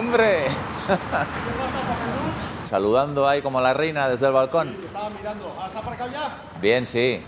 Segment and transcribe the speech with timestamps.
[0.00, 0.46] ¡Hombre!
[2.70, 4.74] Saludando ahí como la reina desde el balcón.
[4.82, 5.54] Estaba mirando.
[5.62, 6.38] ¿Has aparcado ya?
[6.58, 7.22] Bien, sí.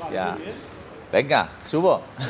[0.00, 0.34] Vale, Ya.
[0.36, 0.54] bien.
[1.12, 2.00] Venga, subo.
[2.18, 2.24] Lo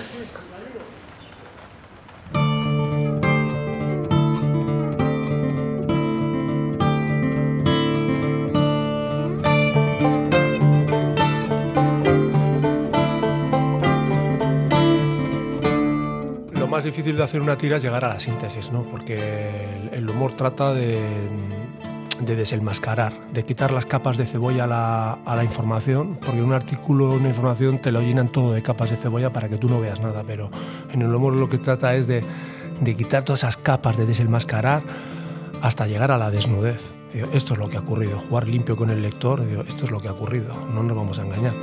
[16.78, 18.84] más difícil de hacer una tira es llegar a la síntesis, ¿no?
[18.84, 20.96] Porque el, humor trata de,
[22.20, 26.52] de desenmascarar, de quitar las capas de cebolla a la, a la información, porque un
[26.52, 29.80] artículo, una información te lo llenan todo de capas de cebolla para que tú no
[29.80, 30.52] veas nada, pero
[30.92, 32.22] en el humor lo que trata es de,
[32.80, 34.80] de quitar todas esas capas, de desenmascarar
[35.60, 36.92] hasta llegar a la desnudez.
[37.32, 40.06] Esto es lo que ha ocurrido, jugar limpio con el lector, esto es lo que
[40.06, 41.54] ha ocurrido, no nos vamos a engañar.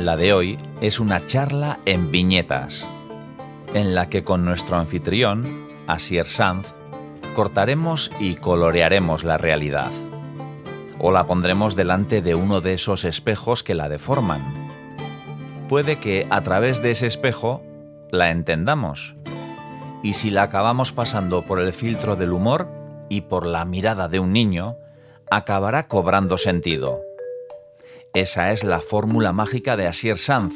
[0.00, 2.88] La de hoy es una charla en viñetas,
[3.74, 6.72] en la que con nuestro anfitrión, Asier Sanz,
[7.34, 9.90] cortaremos y colorearemos la realidad.
[10.98, 14.40] O la pondremos delante de uno de esos espejos que la deforman.
[15.68, 17.62] Puede que a través de ese espejo
[18.10, 19.16] la entendamos.
[20.02, 22.68] Y si la acabamos pasando por el filtro del humor
[23.10, 24.78] y por la mirada de un niño,
[25.30, 27.02] acabará cobrando sentido.
[28.14, 30.54] Esa es la fórmula mágica de Asier Sanz,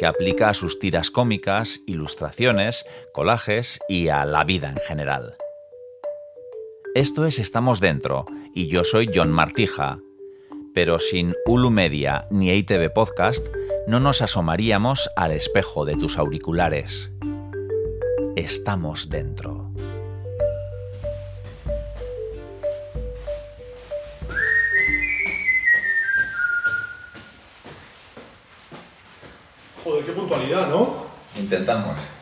[0.00, 5.36] que aplica a sus tiras cómicas, ilustraciones, colajes y a la vida en general.
[6.96, 10.00] Esto es Estamos Dentro, y yo soy John Martija.
[10.74, 13.46] Pero sin Ulu Media ni ITV Podcast,
[13.86, 17.12] no nos asomaríamos al espejo de tus auriculares.
[18.34, 19.75] Estamos dentro.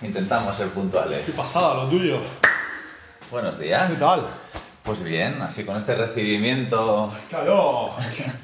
[0.05, 1.25] Intentamos, ser puntuales.
[1.25, 2.19] Qué pasada lo tuyo.
[3.31, 3.91] Buenos días.
[3.91, 4.27] ¿Qué tal?
[4.83, 7.11] Pues bien, así con este recibimiento.
[7.31, 7.93] Claro,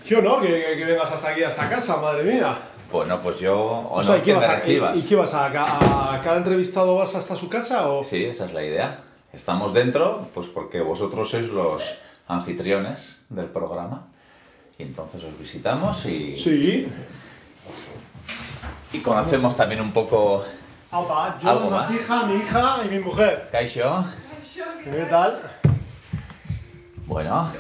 [0.09, 2.57] qué honor que, que vengas hasta aquí, hasta casa, madre mía.
[2.91, 3.87] Bueno, pues yo.
[3.91, 6.97] O sea, ¿y qué, vas a, y, y qué vas a, a, a cada entrevistado
[6.97, 8.05] vas hasta su casa o...?
[8.05, 9.01] Sí, esa es la idea.
[9.33, 11.83] Estamos dentro, pues porque vosotros sois los
[12.27, 14.07] anfitriones del programa.
[14.79, 16.89] Y entonces os visitamos y, Sí.
[18.95, 20.43] y conocemos también un poco.
[20.93, 23.49] Opa, yo, ¿Algo mi hija, mi hija y mi mujer.
[23.53, 25.41] ¿Qué tal?
[27.07, 27.53] Bueno,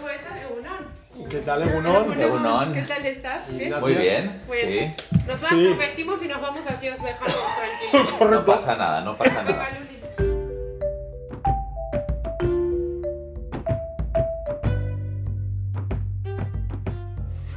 [1.28, 2.20] ¿Qué tal, Egunon?
[2.20, 2.72] Egunon.
[2.74, 3.54] ¿Qué tal estás?
[3.56, 3.78] ¿Bien?
[3.78, 4.42] Muy bien.
[4.48, 4.68] Bueno.
[4.70, 4.94] Sí.
[5.26, 5.68] Nosotros Sí.
[5.68, 7.34] nos vestimos y nos vamos así, os dejamos
[7.92, 8.30] tranquilos.
[8.30, 9.68] No pasa nada, no pasa nada.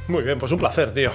[0.08, 1.10] Muy bien, pues un placer, tío.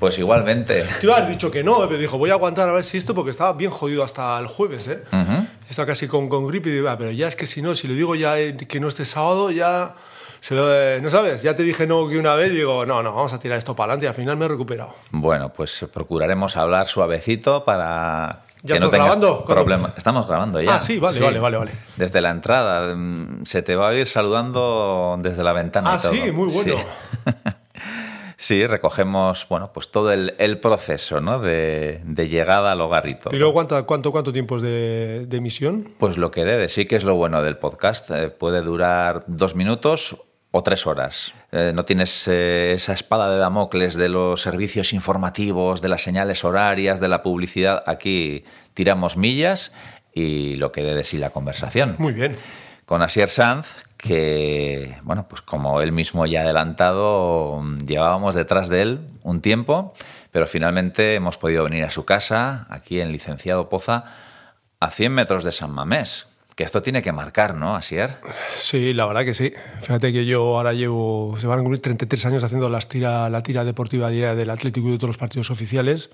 [0.00, 0.82] Pues igualmente.
[0.98, 2.96] Te iba a haber dicho que no, pero dijo, voy a aguantar a ver si
[2.96, 5.04] esto, porque estaba bien jodido hasta el jueves, ¿eh?
[5.12, 5.46] Ujú.
[5.68, 7.86] Estaba casi con, con gripe y digo, "Ah, pero ya es que si no, si
[7.86, 9.94] le digo ya eh, que no este sábado, ya...
[10.40, 13.12] Se lo, eh, no sabes, ya te dije no que una vez, digo, no, no,
[13.14, 14.94] vamos a tirar esto para adelante y al final me he recuperado.
[15.10, 19.44] Bueno, pues procuraremos hablar suavecito para ¿Ya no estás tengas grabando?
[19.44, 19.92] problemas.
[19.98, 20.76] Estamos grabando ya.
[20.76, 21.72] Ah, sí, vale, vale, vale, vale.
[21.96, 22.94] Desde la entrada.
[22.94, 25.92] mm, Se te va a ir saludando desde la ventana.
[25.92, 26.12] Ah, y todo.
[26.14, 26.74] sí, muy bueno.
[26.78, 27.32] Sí.
[28.50, 31.38] Sí, recogemos bueno, pues todo el, el proceso ¿no?
[31.38, 33.32] de, de llegada al hogar y todo.
[33.32, 35.94] ¿Y luego cuánto, cuánto, cuánto tiempo es de, de emisión?
[35.98, 38.10] Pues lo que debe, sí que es lo bueno del podcast.
[38.10, 40.16] Eh, puede durar dos minutos
[40.50, 41.32] o tres horas.
[41.52, 46.42] Eh, no tienes eh, esa espada de Damocles de los servicios informativos, de las señales
[46.42, 47.84] horarias, de la publicidad.
[47.86, 48.42] Aquí
[48.74, 49.72] tiramos millas
[50.12, 51.94] y lo que debe sí la conversación.
[51.98, 52.32] Muy bien.
[52.90, 59.00] Con Asier Sanz, que, bueno, pues como él mismo ya adelantado, llevábamos detrás de él
[59.22, 59.94] un tiempo,
[60.32, 64.06] pero finalmente hemos podido venir a su casa, aquí en Licenciado Poza,
[64.80, 66.26] a 100 metros de San Mamés.
[66.56, 68.16] Que esto tiene que marcar, ¿no, Asier?
[68.56, 69.52] Sí, la verdad que sí.
[69.82, 73.44] Fíjate que yo ahora llevo, se van a cumplir 33 años haciendo las tira, la
[73.44, 76.10] tira deportiva diaria del Atlético y de todos los partidos oficiales.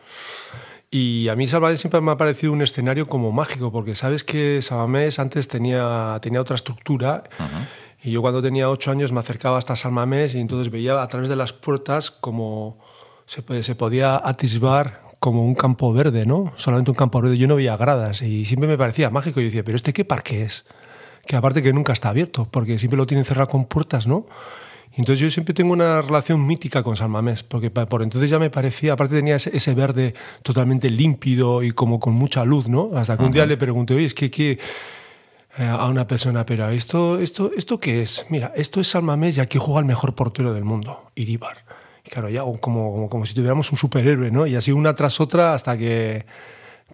[0.91, 4.63] Y a mí Salvador siempre me ha parecido un escenario como mágico, porque sabes que
[4.63, 7.25] Samamés antes tenía, tenía otra estructura.
[8.03, 11.09] Y yo cuando tenía ocho años me acercaba hasta San Mamés y entonces veía a
[11.09, 12.79] través de las puertas como
[13.25, 16.53] se, se podía atisbar como un campo verde, ¿no?
[16.57, 17.37] Solamente un campo verde.
[17.37, 19.41] Yo no veía gradas y siempre me parecía mágico.
[19.41, 20.67] Yo decía, ¿pero este qué parque es?
[21.27, 24.27] Que aparte que nunca está abierto, porque siempre lo tienen cerrado con puertas, ¿no?
[24.97, 28.49] Entonces yo siempre tengo una relación mítica con San Mamés, porque por entonces ya me
[28.49, 32.91] parecía, aparte tenía ese, ese verde totalmente límpido y como con mucha luz, ¿no?
[32.95, 34.59] Hasta que un día le pregunté, oye, es que, que
[35.59, 38.25] eh, a una persona, pero ¿esto, esto, ¿esto qué es?
[38.31, 41.59] Mira, esto es San Mamés y aquí juega el mejor portero del mundo, Iribar.
[42.03, 44.47] Y claro, ya como, como, como si tuviéramos un superhéroe, ¿no?
[44.47, 46.25] Y así una tras otra hasta que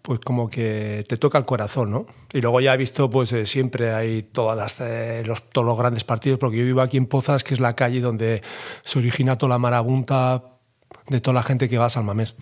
[0.02, 2.06] pues como que te toca el corazón, ¿no?
[2.32, 5.78] Y luego ya he visto, pues eh, siempre hay todas las, eh, los, todos los
[5.78, 8.43] grandes partidos, porque yo vivo aquí en Pozas, que es la calle donde
[8.82, 10.43] se origina toda la marabunta
[11.08, 12.34] de toda la gente que va a San Mamés.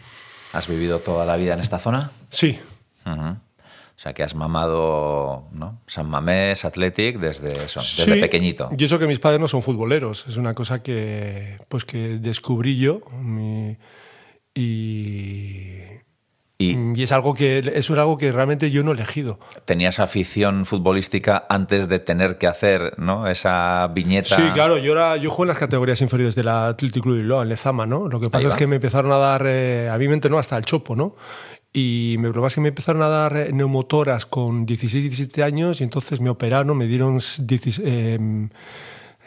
[0.53, 2.11] ¿Has vivido toda la vida en esta zona?
[2.31, 2.59] Sí.
[3.07, 3.21] Ujú.
[3.31, 5.79] O sea, que has mamado ¿no?
[5.87, 8.71] San Mamés, Athletic, desde, eso, desde Sí, pequeñito.
[8.79, 12.79] Y eso que mis padres no son futboleros, es una cosa que, pues que descubrí
[12.79, 13.01] yo.
[13.21, 13.77] mi-
[14.55, 15.80] y,
[16.61, 19.39] ¿Y y es algo que era algo que realmente yo no he elegido.
[19.65, 23.27] tenías afición futbolística antes de tener que hacer ¿no?
[23.29, 24.37] esa viñeta?
[24.37, 27.43] Sí, claro, yo, era, yo juego en las categorías inferiores del Athletic Club de Bilbao,
[27.43, 28.09] en Lezama, ¿no?
[28.09, 30.57] Lo que pasa es que me empezaron a dar, eh, a mí me entrenó hasta
[30.57, 31.17] el chopo, ¿no?
[31.73, 35.85] Y me es que me empezaron a dar eh, neumotoras con 16, 17 años y
[35.85, 38.49] entonces me operaron, me dieron 16, eh,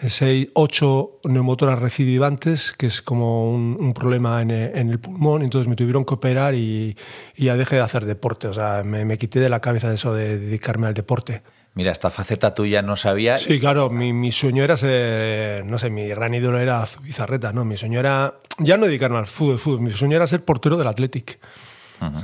[0.10, 5.42] 6, 8 neumotoras recidivantes, que es como un, un problema en, eh, en el pulmón,
[5.42, 6.98] entonces me tuvieron que operar y,
[7.36, 10.14] y ya dejé de hacer deporte, o sea, me, me quité de la cabeza eso
[10.14, 11.42] de dedicarme al deporte.
[11.76, 13.38] Mira, esta faceta tuya no sabía.
[13.38, 17.66] Sí, claro, mi, mi sueño era ser, no sé, mi gran ídolo era Zubizarreta, ¿no?
[17.66, 20.88] Mi sueño era, ya no dedicarme al fútbol, fútbol, mi sueño era ser portero del
[20.88, 21.40] Athletic.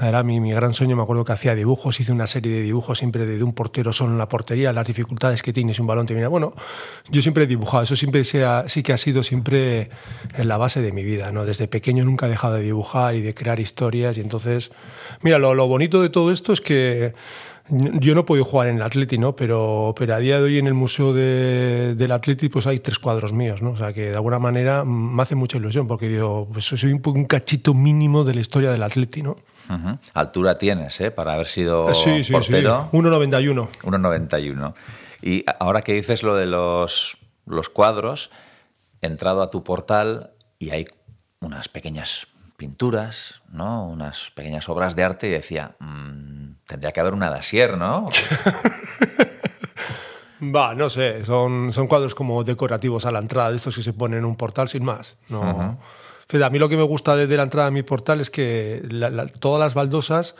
[0.01, 2.97] Era mi, mi gran sueño, me acuerdo que hacía dibujos, hice una serie de dibujos
[2.97, 6.05] siempre de, un portero solo en la portería, las dificultades que tiene si un balón
[6.05, 6.27] te viene.
[6.27, 6.53] Bueno,
[7.09, 9.89] yo siempre he dibujado, eso siempre sea, sí que ha sido siempre
[10.35, 11.45] en la base de mi vida, ¿no?
[11.45, 14.17] Desde pequeño nunca he dejado de dibujar y de crear historias.
[14.17, 14.71] Y entonces,
[15.21, 17.13] mira, lo, lo bonito de todo esto es que
[17.69, 19.35] yo no he podido jugar en el Atleti, ¿no?
[19.35, 22.99] Pero, pero a día de hoy en el Museo de- del Atleti pues hay tres
[22.99, 23.71] cuadros míos, ¿no?
[23.71, 27.01] O sea que de alguna manera me hace mucha ilusión porque digo, pues soy un,
[27.05, 29.35] un cachito mínimo de la historia del Atleti, ¿no?
[30.15, 31.11] Altura tienes, ¿eh?
[31.11, 32.87] Para haber sido sí, sí, portero.
[32.91, 32.97] sí.
[32.97, 33.67] 1,91.
[33.83, 34.73] 1,91.
[35.21, 38.31] Y ahora que dices lo de los, los cuadros,
[39.01, 40.87] he entrado a tu portal y hay
[41.39, 42.27] unas pequeñas
[42.59, 43.87] pinturas, ¿no?
[43.87, 48.09] Unas pequeñas obras de arte y decía, "Mm, tendría que haber una Dasier, ¿no?
[50.41, 53.91] Va, no sé, son, son cuadros como decorativos a la entrada, de estos que se
[53.93, 55.15] ponen en un portal sin más.
[55.27, 55.77] No.
[56.31, 58.81] A mí lo que me gusta de, de la entrada a mi portal es que
[58.89, 60.35] la- la- todas las baldosas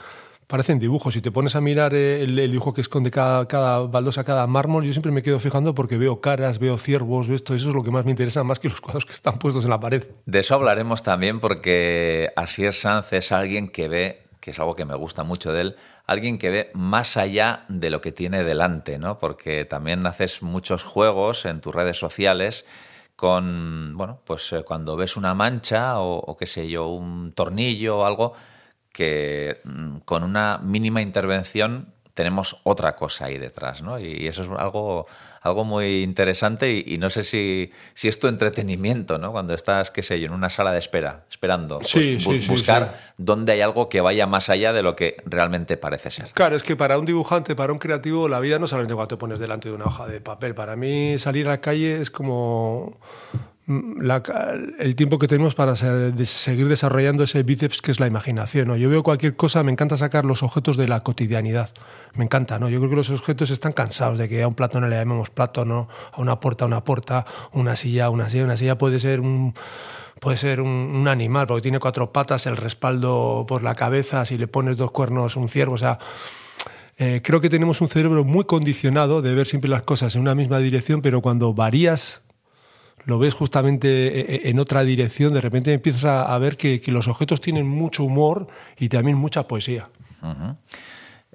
[0.50, 1.14] parecen dibujos.
[1.14, 4.84] Si te pones a mirar eh, el, dibujo que esconde cada, cada baldosa, cada mármol,
[4.84, 7.82] yo siempre me quedo fijando porque veo caras, veo ciervos, veo esto, eso es lo
[7.82, 10.06] que más me interesa, más que los cuadros que están puestos en la pared.
[10.26, 14.84] De eso hablaremos también porque Asier Sanz es alguien que ve, que es algo que
[14.84, 15.76] me gusta mucho de él,
[16.06, 19.18] alguien que ve más allá de lo que tiene delante, ¿no?
[19.18, 22.66] Porque también haces muchos juegos en tus redes sociales
[23.16, 28.04] con, bueno, pues eh, cuando ves una mancha o qué sé yo, un tornillo o
[28.04, 28.34] algo
[29.00, 33.98] que mm, con una mínima intervención tenemos otra cosa ahí detrás, ¿no?
[33.98, 35.06] Y eso es algo,
[35.40, 39.32] algo muy interesante y, y no sé si, si es tu entretenimiento, ¿no?
[39.32, 42.40] Cuando estás, qué sé yo, en una sala de espera, esperando, pues, Sí, bu- sí,
[42.42, 43.12] sí, buscar sí.
[43.16, 46.28] dónde hay algo que vaya más allá de lo que realmente parece ser.
[46.34, 49.08] Claro, es que para un dibujante, para un creativo, la vida no es solamente cuando
[49.08, 50.54] te pones delante de una hoja de papel.
[50.54, 52.98] Para mí salir a la calle es como
[54.22, 58.68] ca- el tiempo que tenemos para seguir desarrollando ese bíceps que es la imaginación.
[58.68, 58.76] ¿no?
[58.76, 61.70] Yo veo cualquier cosa, me encanta sacar los objetos de la cotidianidad.
[62.14, 62.68] Me encanta, ¿no?
[62.68, 65.30] Yo creo que los objetos están cansados de que a un plato no le llamemos
[65.30, 65.88] plato, ¿no?
[66.12, 68.44] A una puerta, una puerta, una silla, una silla.
[68.44, 69.54] Una silla puede ser un
[70.18, 74.48] puede ser un animal, porque tiene cuatro patas, el respaldo por la cabeza, si le
[74.48, 75.98] pones dos cuernos, un ciervo, o sea,
[76.98, 80.34] eh, creo que tenemos un cerebro muy condicionado de ver siempre las cosas en una
[80.34, 82.20] misma dirección, pero cuando varías,
[83.04, 87.08] lo ves justamente eh, eh, en otra dirección, de repente empiezas a, ver que, los
[87.08, 88.46] objetos tienen mucho humor
[88.78, 89.88] y también mucha poesía.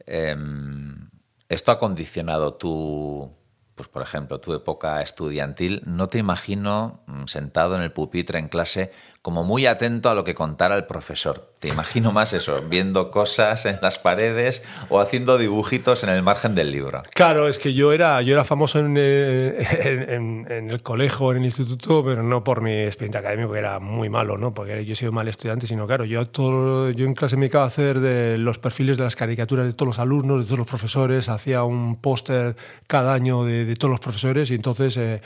[0.06, 1.10] Em,
[1.50, 3.32] esto ha condicionado tu,
[3.76, 5.82] pues por ejemplo, tu época estudiantil.
[5.86, 8.92] No te imagino mm, sentado en el pupitre en clase
[9.26, 11.50] como muy atento a lo que contara el profesor.
[11.58, 16.54] Te imagino más eso, viendo cosas en las paredes o haciendo dibujitos en el margen
[16.54, 17.02] del libro.
[17.12, 21.32] Claro, es que yo era, yo era famoso en, eh, en- en- en el colegio,
[21.32, 24.54] en el instituto, pero no por mi expediente académico, que era muy malo, ¿no?
[24.54, 27.64] porque yo he sido mal estudiante, sino claro, yo, todo, yo en clase me dedicaba
[27.64, 30.68] a hacer de los perfiles de las caricaturas de todos los alumnos, de todos los
[30.68, 32.56] profesores, hacía un póster
[32.86, 35.20] cada año de, de todos los profesores y entonces eh,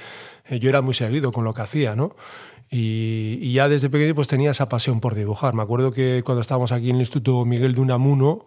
[0.48, 2.16] eh, yo era muy seguido con lo que hacía, ¿no?
[2.72, 5.54] Y, ya desde pequeño pues tenía esa pasión por dibujar.
[5.54, 8.46] Me acuerdo que cuando estábamos aquí en el Instituto Miguel de Unamuno,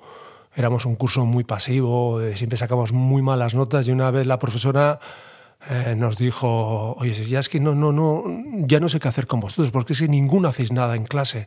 [0.55, 5.01] éramos un curso muy pasivo, siempre sacamos muy malas notas y una vez la profesora
[5.71, 8.25] eh, nos dijo, oye, ya es que no, no, no,
[8.67, 11.47] ya no sé qué hacer con vosotros, porque es que ninguno hacéis nada en clase.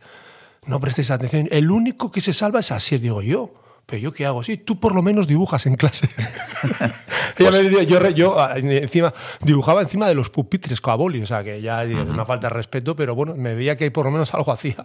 [0.66, 1.48] No prestéis atención.
[1.52, 3.52] El único que se salva es así, digo yo.
[3.86, 4.44] Pero yo qué hago?
[4.44, 6.10] Sí, tú por lo menos dibujas en clase.
[7.38, 11.44] Ella me decía, yo, ah, encima dibujaba encima de los pupitres con boli, o sea
[11.44, 14.34] que ya es una falta de respeto, pero bueno, me veía que por lo menos
[14.34, 14.78] algo hacía.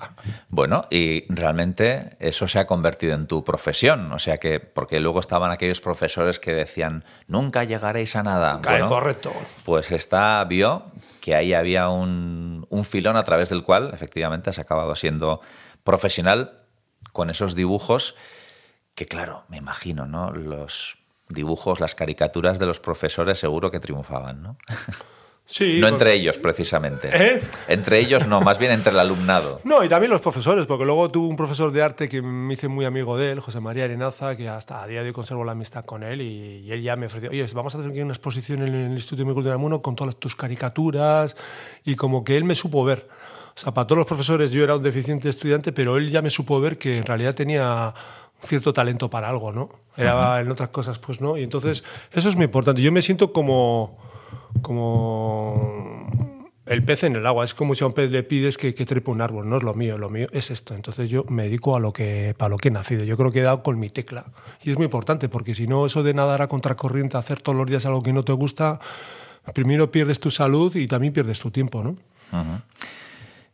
[0.49, 5.21] Bueno, y realmente eso se ha convertido en tu profesión, o sea que, porque luego
[5.21, 8.61] estaban aquellos profesores que decían, nunca llegaréis a nada.
[8.61, 9.33] Cae, Bueno, correcto.
[9.64, 10.85] Pues esta vio
[11.21, 15.40] que ahí había un, un filón a través del cual efectivamente has acabado siendo
[15.85, 16.61] profesional
[17.12, 18.14] con esos dibujos
[18.94, 20.30] que, claro, me imagino, ¿no?
[20.32, 20.97] Los
[21.28, 24.56] dibujos, las caricaturas de los profesores seguro que triunfaban, ¿no?
[25.47, 27.11] Sí, no porque- entre ellos, precisamente.
[27.12, 27.42] ¿Eh?
[27.66, 29.59] Entre ellos no, más bien entre el alumnado.
[29.64, 32.68] No, y también los profesores, porque luego tuve un profesor de arte que me hice
[32.68, 35.50] muy amigo de él, José María Arenaza, que hasta a día de hoy conservo la
[35.52, 38.12] amistad con él, y, y él ya me ofreció, oye, vamos a hacer aquí una
[38.12, 41.35] exposición en el Instituto de Cultura del Mundo con todas tus caricaturas,
[41.85, 43.09] y como que él me supo ver.
[43.56, 46.30] O sea, para todos los profesores yo era un deficiente estudiante, pero él ya me
[46.30, 47.92] supo ver que en realidad tenía
[48.42, 49.70] cierto talento para algo, ¿no?
[49.97, 51.37] Era en otras cosas, pues no.
[51.37, 52.80] Y entonces, eso es muy importante.
[52.82, 53.99] Yo me siento como
[54.62, 56.06] como
[56.66, 57.44] el pez en el agua.
[57.44, 59.49] Es como si a un pez le pides que, que trepe un árbol.
[59.49, 60.75] No es lo mío, lo mío es esto.
[60.75, 63.04] Entonces yo me dedico a lo que, para lo que he nacido.
[63.04, 64.26] Yo creo que he dado con mi tecla.
[64.62, 67.66] Y es muy importante porque si no, eso de nadar a contracorriente, hacer todos los
[67.66, 68.80] días algo que no te gusta,
[69.54, 71.97] primero pierdes tu salud y también pierdes tu tiempo, ¿no?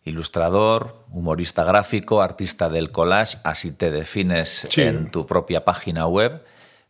[0.06, 4.82] Ilustrador, humorista gráfico, artista del collage, así te defines Sí.
[4.82, 6.42] en tu propia página web.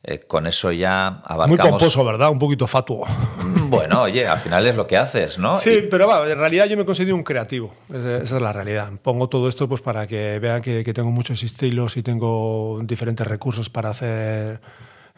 [0.09, 1.71] Eh, con eso ya Muy abarcamos.
[1.71, 2.31] pomposo, ¿verdad?
[2.31, 3.05] Un poquito fatuo.
[3.69, 5.57] Bueno, oye, al final es lo que haces, ¿no?
[5.59, 7.75] Sí, Y- pero va, en realidad yo me considero un creativo.
[7.93, 8.93] Esa, esa es la realidad.
[9.03, 13.27] Pongo todo esto pues para que vean que, que tengo muchos estilos y tengo diferentes
[13.27, 14.61] recursos para hacer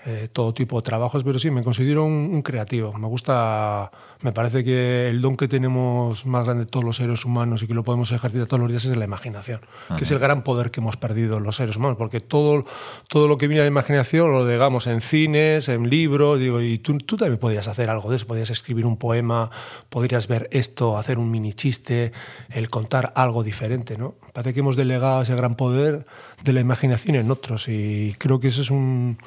[0.07, 2.95] eh, todo tipo de trabajos, pero sí, me considero un, un creativo.
[2.95, 7.25] Me gusta, me parece que el don que tenemos más grande de todos los seres
[7.25, 9.61] humanos y que lo podemos ejercitar todos los días es la imaginación,
[9.97, 12.65] que es el gran poder que hemos perdido los seres humanos, porque todo,
[13.09, 16.79] todo lo que viene a la imaginación lo digamos en cines, en libros, digo, y
[16.79, 19.51] tú, tú también podrías hacer algo de eso, podrías escribir un poema,
[19.89, 22.11] podrías ver esto, hacer un mini chiste,
[22.51, 24.17] el contar algo diferente, ¿no?
[24.33, 26.07] Parece que hemos delegado ese gran poder
[26.43, 29.19] de la imaginación en otros y creo que eso es un,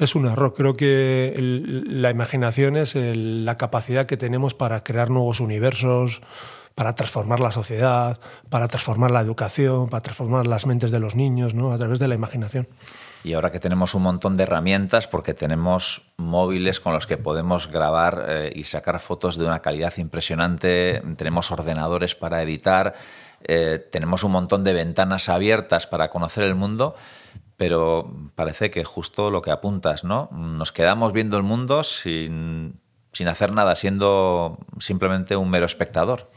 [0.00, 0.54] es un error.
[0.56, 6.20] Creo que el- la imaginación es el- la capacidad que tenemos para crear nuevos universos,
[6.74, 8.18] para transformar la sociedad,
[8.50, 11.72] para transformar la educación, para transformar las mentes de los niños, ¿no?
[11.72, 12.68] A través de la imaginación.
[13.22, 17.70] Y ahora que tenemos un montón de herramientas, porque tenemos móviles con los que podemos
[17.70, 22.94] grabar eh, y sacar fotos de una calidad impresionante, tenemos ordenadores para editar,
[23.42, 26.96] eh, tenemos un montón de ventanas abiertas para conocer el mundo,
[27.56, 30.28] pero parece que justo lo que apuntas, ¿no?
[30.32, 32.80] Nos quedamos viendo el mundo sin,
[33.14, 36.30] sin hacer nada, siendo simplemente un mero espectador.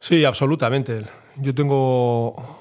[0.00, 1.04] Sí, absolutamente.
[1.36, 2.58] Yo tengo.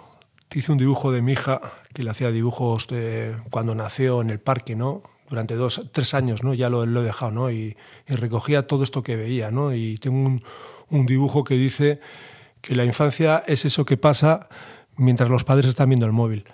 [0.54, 1.62] Hice un dibujo de mi hija
[1.94, 5.04] que le hacía dibujos de cuando nació en el parque, ¿no?
[5.30, 6.54] Durante dos, tres años, ¿no?
[6.54, 7.52] Ya lo, lo he dejado, ¿no?
[7.52, 7.78] Y,
[8.08, 9.74] y recogía todo esto que veía, ¿no?
[9.74, 10.44] Y tengo un,
[10.90, 12.02] un dibujo que dice
[12.62, 14.50] que la infancia es eso que pasa
[14.98, 16.46] mientras los padres están viendo el móvil.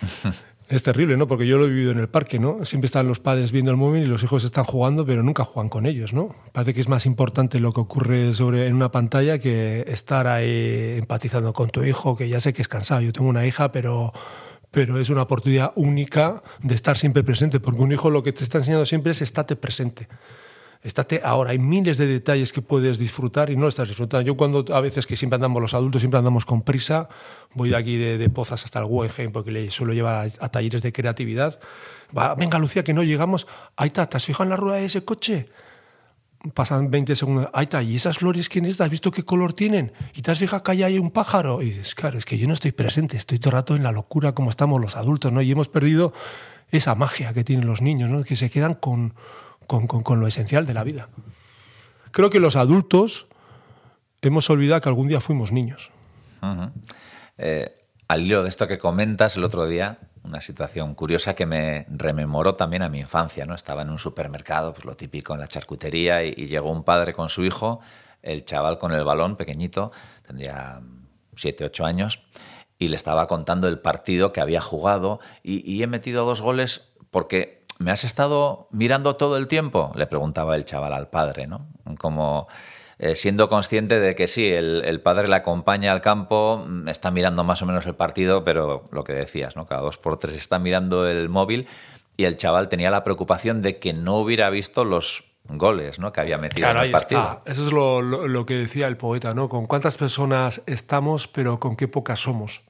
[0.72, 1.26] Es terrible, ¿no?
[1.28, 2.64] Porque yo lo he vivido en el parque, ¿no?
[2.64, 5.68] Siempre están los padres viendo el móvil y los hijos están jugando, pero nunca juegan
[5.68, 6.34] con ellos, ¿no?
[6.52, 10.96] Parece que es más importante lo que ocurre sobre en una pantalla que estar ahí
[10.96, 13.02] empatizando con tu hijo, que ya sé que es cansado.
[13.02, 14.14] Yo tengo una hija, pero
[14.70, 18.42] pero es una oportunidad única de estar siempre presente, porque un hijo lo que te
[18.42, 20.08] está enseñando siempre es estate presente.
[20.82, 24.26] Estate ahora, hay miles de detalles que puedes disfrutar y no estás disfrutando.
[24.26, 27.08] Yo cuando a veces que siempre andamos los adultos, siempre andamos con prisa,
[27.54, 30.92] voy de aquí de, Pozas hasta el Guggenheim porque le suelo llevar a, talleres de
[30.92, 31.60] creatividad.
[32.16, 33.46] Va, venga Lucía, que no llegamos.
[33.76, 35.48] Ahí está, ¿te has fijado en la rueda de ese coche?
[36.52, 37.48] Pasan 20 segundos.
[37.52, 38.80] Ahí está, ¿y esas flores quiénes?
[38.80, 39.92] ¿Has visto qué color tienen?
[40.16, 41.62] ¿Y te has fijado que ahí hay un pájaro?
[41.62, 43.92] Y dices, claro, es que yo no estoy presente, estoy todo el rato en la
[43.92, 45.42] locura como estamos los adultos, ¿no?
[45.42, 46.12] Y hemos perdido
[46.72, 48.24] esa magia que tienen los niños, ¿no?
[48.24, 49.14] Que se quedan con,
[49.72, 51.08] con, con, con lo esencial de la vida.
[52.10, 53.26] Creo que los adultos
[54.20, 55.90] hemos olvidado que algún día fuimos niños.
[57.38, 57.74] Eh,
[58.06, 62.54] al hilo de esto que comentas el otro día, una situación curiosa que me rememoró
[62.54, 63.54] también a mi infancia, ¿no?
[63.54, 67.14] Estaba en un supermercado, pues lo típico en la charcutería, y, y llegó un padre
[67.14, 67.80] con su hijo,
[68.20, 69.90] el chaval con el balón pequeñito,
[70.26, 70.82] tendría
[71.34, 72.20] 7, 8 años,
[72.78, 76.92] y le estaba contando el partido que había jugado, y, y he metido dos goles
[77.10, 79.92] porque ¿me has estado mirando todo el tiempo?
[79.94, 81.66] Le preguntaba el chaval al padre, ¿no?
[81.98, 82.48] Como
[82.98, 87.44] eh, siendo consciente de que sí, el, el, padre le acompaña al campo, está mirando
[87.44, 89.66] más o menos el partido, pero lo que decías, ¿no?
[89.66, 91.66] Cada dos por tres está mirando el móvil
[92.16, 96.12] y el chaval tenía la preocupación de que no hubiera visto los goles ¿no?
[96.12, 97.20] que había metido claro, en el partido.
[97.20, 97.42] Está.
[97.50, 99.48] Eso es lo, lo, lo, que decía el poeta, ¿no?
[99.48, 102.62] Con cuántas personas estamos, pero con qué pocas somos.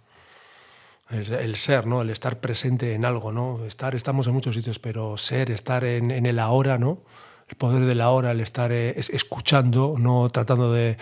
[1.12, 2.02] El ser, ¿no?
[2.02, 3.64] El estar presente en algo, ¿no?
[3.64, 7.02] Estar, estamos en muchos sitios, pero ser, estar en, en el ahora, ¿no?
[7.48, 10.96] El poder del ahora, el estar eh, escuchando, no tratando de,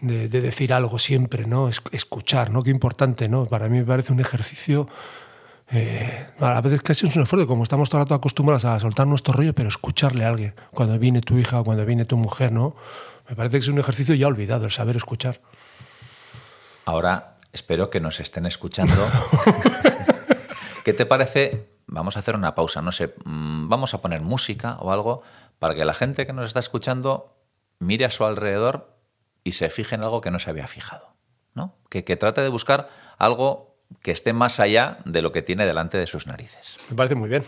[0.00, 1.68] de, decir algo siempre, ¿no?
[1.68, 2.62] escuchar, ¿no?
[2.62, 3.46] Qué importante, ¿no?
[3.46, 4.88] Para mí me parece un ejercicio...
[5.70, 9.06] Eh, a veces casi es un esfuerzo, como estamos todo el rato acostumbrados a soltar
[9.06, 12.76] nuestro rollo, pero escucharle a alguien, cuando viene tu hija cuando viene tu mujer, ¿no?
[13.28, 15.40] Me parece que es un ejercicio ya olvidado, el saber escuchar.
[16.84, 19.08] Ahora, Espero que nos estén escuchando.
[20.84, 21.68] ¿Qué te parece?
[21.86, 25.22] Vamos a hacer una pausa, no sé, mm, vamos a poner música o algo
[25.60, 27.32] para que la gente que nos está escuchando
[27.78, 28.98] mire a su alrededor
[29.44, 31.14] y se fije en algo que no se había fijado.
[31.54, 31.76] ¿no?
[31.90, 35.96] Que, que trate de buscar algo que esté más allá de lo que tiene delante
[35.96, 36.76] de sus narices.
[36.90, 37.44] Me parece muy bien.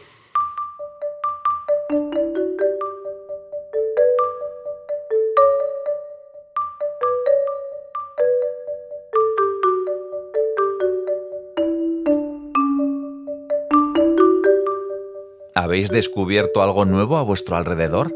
[15.67, 18.15] ¿Habéis descubierto algo nuevo a vuestro alrededor?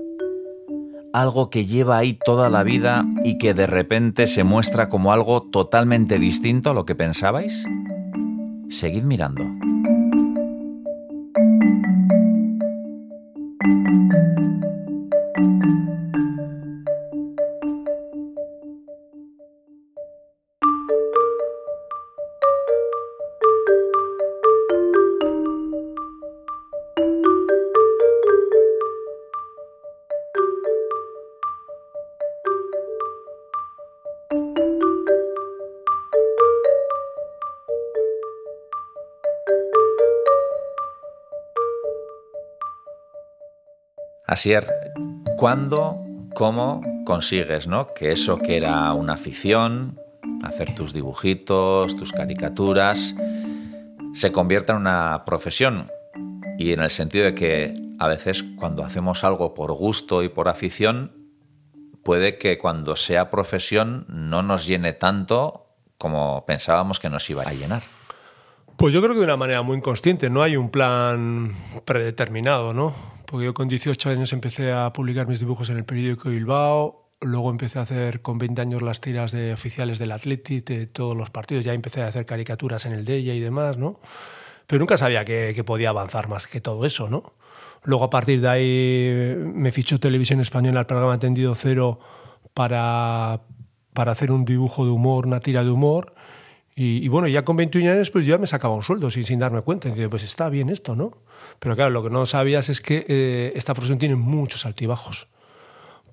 [1.12, 5.42] Algo que lleva ahí toda la vida y que de repente se muestra como algo
[5.42, 7.64] totalmente distinto a lo que pensabais?
[8.68, 9.42] Seguid mirando.
[44.30, 44.64] Asier,
[45.36, 45.96] ¿cuándo,
[46.36, 47.88] cómo consigues ¿no?
[47.94, 49.98] que eso que era una afición,
[50.44, 53.16] hacer tus dibujitos, tus caricaturas,
[54.14, 55.90] se convierta en una profesión?
[56.58, 60.46] Y en el sentido de que a veces cuando hacemos algo por gusto y por
[60.46, 61.10] afición,
[62.04, 67.52] puede que cuando sea profesión no nos llene tanto como pensábamos que nos iba a
[67.52, 67.82] llenar.
[68.76, 72.94] Pues yo creo que de una manera muy inconsciente, no hay un plan predeterminado, ¿no?
[73.30, 77.50] Porque yo con 18 años empecé a publicar mis dibujos en el periódico Bilbao, luego
[77.50, 81.30] empecé a hacer con 20 años las tiras de oficiales del Athletic, de todos los
[81.30, 84.00] partidos, ya empecé a hacer caricaturas en el Deia y demás, ¿no?
[84.66, 87.34] Pero nunca sabía que, podía avanzar más que todo eso, ¿no?
[87.84, 92.00] Luego a partir de ahí me fichó Televisión Española al programa Atendido Cero
[92.52, 93.42] para,
[93.94, 96.14] para hacer un dibujo de humor, una tira de humor.
[96.82, 99.60] Y, bueno, ya con 21 años pues ya me sacaba un sueldo sin, sin darme
[99.60, 99.90] cuenta.
[99.90, 101.12] Y pues está bien esto, ¿no?
[101.58, 105.28] Pero claro, lo que no sabías es que eh, esta profesión tiene muchos altibajos.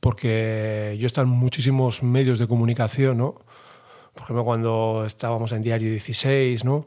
[0.01, 3.36] Porque yo he estado en muchísimos medios de comunicación, ¿no?
[4.13, 6.86] Por ejemplo, cuando estábamos en Diario 16, ¿no?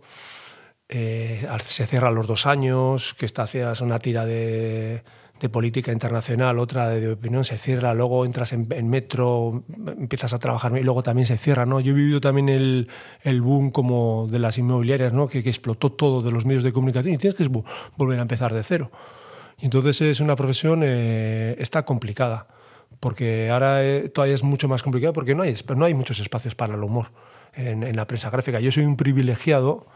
[0.90, 5.02] Eh, se cierran los dos años, que está, hacías una tira de,
[5.40, 10.76] de política internacional, otra de, opinión, se cierra, luego entras en, metro, empiezas a trabajar
[10.76, 11.64] y luego también se cierra.
[11.64, 11.81] ¿no?
[11.81, 12.88] Yo he vivido también el,
[13.22, 15.29] el boom como de las inmobiliarias, ¿no?
[15.29, 17.48] que, que, explotó todo de los medios de comunicación y tienes que
[17.96, 18.90] volver a empezar de cero.
[19.59, 22.46] Y entonces es una profesión, eh, está complicada,
[23.00, 26.55] porque ahora eh, todavía es mucho más complicada porque no hay, no hay muchos espacios
[26.55, 27.12] para el humor
[27.55, 28.61] en, en la prensa gráfica.
[28.61, 29.87] Yo soy un privilegiado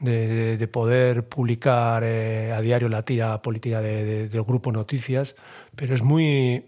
[0.00, 5.36] de, poder publicar eh, a diario la tira política del grupo Noticias,
[5.76, 6.64] pero es muy...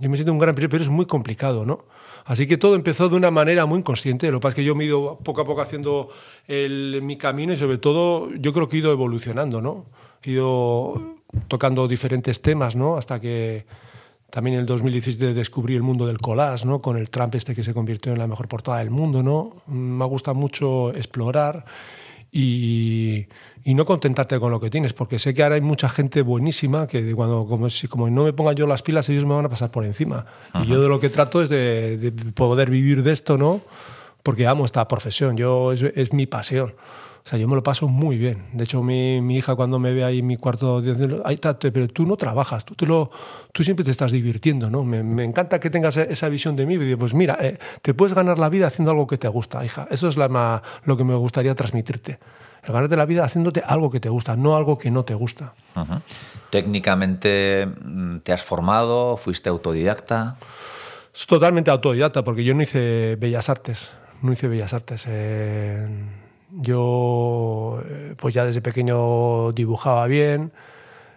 [0.00, 1.84] Yo me siento un gran pero es muy complicado, ¿no?
[2.28, 4.30] Así que todo empezó de una manera muy inconsciente.
[4.30, 6.10] Lo que pasa es que yo me he ido poco a poco haciendo
[6.46, 9.86] el, mi camino y sobre todo yo creo que he ido evolucionando, ¿no?
[10.22, 11.16] He ido
[11.48, 12.98] tocando diferentes temas, ¿no?
[12.98, 13.64] Hasta que
[14.28, 16.82] también en el 2017 descubrí el mundo del collage, ¿no?
[16.82, 19.62] Con el Trump este que se convirtió en la mejor portada del mundo, ¿no?
[19.66, 21.64] Me gusta mucho explorar
[22.32, 23.26] y,
[23.64, 27.14] no contentarte con lo que tienes, porque sé que ahora hay mucha gente buenísima que
[27.14, 29.70] cuando como, si, como no me ponga yo las pilas, ellos me van a pasar
[29.70, 30.24] por encima.
[30.54, 33.60] Y yo de lo que trato es de, poder vivir de esto, ¿no?
[34.22, 36.74] Porque amo esta profesión, yo es, es mi pasión.
[37.28, 38.46] O sea, yo me lo paso muy bien.
[38.54, 41.58] De hecho, mi, mi hija cuando me ve ahí en mi cuarto, dice, ahí está,
[41.58, 43.10] pero tú no trabajas, tú, te lo,
[43.52, 44.82] tú siempre te estás divirtiendo, ¿no?
[44.82, 46.76] Me, me encanta que tengas e, esa visión de mí.
[46.76, 49.62] Y digo, pues mira, eh, te puedes ganar la vida haciendo algo que te gusta,
[49.62, 49.86] hija.
[49.90, 52.18] Eso es la, lo que me gustaría transmitirte.
[52.62, 55.52] El ganarte la vida haciéndote algo que te gusta, no algo que no te gusta.
[56.48, 59.18] Técnicamente, mm, ¿te has formado?
[59.18, 60.38] ¿Fuiste autodidacta?
[61.26, 63.90] Totalmente autodidacta, porque yo no hice bellas artes.
[64.22, 65.06] No hice bellas artes.
[66.50, 70.52] Yo, eh, pues ya desde pequeño dibujaba bien,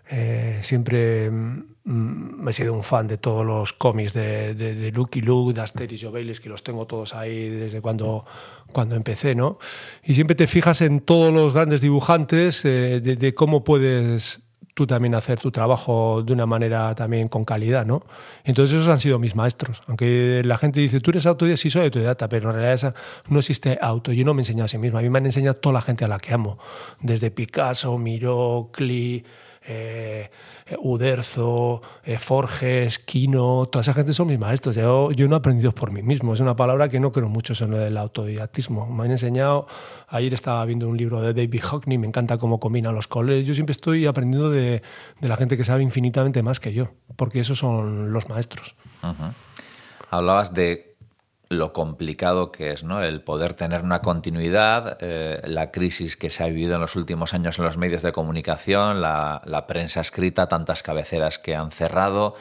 [0.10, 4.92] eh, siempre mm, mm, he sido un fan de todos los cómics de, de, de
[4.92, 8.26] Lucky Luke, de Asterix y Obelix, que los tengo todos ahí desde cuando,
[8.72, 9.58] cuando empecé, ¿no?
[10.04, 14.42] Y siempre te fijas en todos los grandes dibujantes eh, de, de cómo puedes
[14.82, 18.04] tú también hacer tu trabajo de una manera también con calidad, ¿no?
[18.44, 19.84] Entonces esos han sido mis maestros.
[19.86, 22.96] Aunque la gente dice, tú eres autodidacta, sí soy autodidacta, pero en realidad esa,
[23.30, 24.12] no existe auto.
[24.12, 24.98] Yo no me he enseñado a sí mismo.
[24.98, 26.58] A mí me han enseñado toda la gente a la que amo.
[27.00, 29.24] Desde Picasso, Miró, Klee,
[29.64, 30.30] eh,
[30.80, 34.76] Uderzo, eh, Forges, Kino, toda esa gente son mis maestros.
[34.76, 36.34] Yo, no he aprendido por mí mismo.
[36.34, 38.88] Es una palabra que no creo mucho en el autodidactismo.
[38.88, 39.68] Me han enseñado,
[40.08, 43.46] ayer estaba viendo un libro de David Hockney, me encanta cómo combina los colores.
[43.46, 44.82] Yo siempre estoy aprendiendo de,
[45.22, 48.76] la gente que sabe infinitamente más que yo, porque esos son los maestros.
[50.10, 50.91] Hablabas de
[51.52, 53.04] lo complicado que es ¿no?
[53.04, 57.34] el poder tener una continuidad, eh, la crisis que se ha vivido en los últimos
[57.34, 62.36] años en los medios de comunicación, la, prensa escrita, tantas cabeceras que han cerrado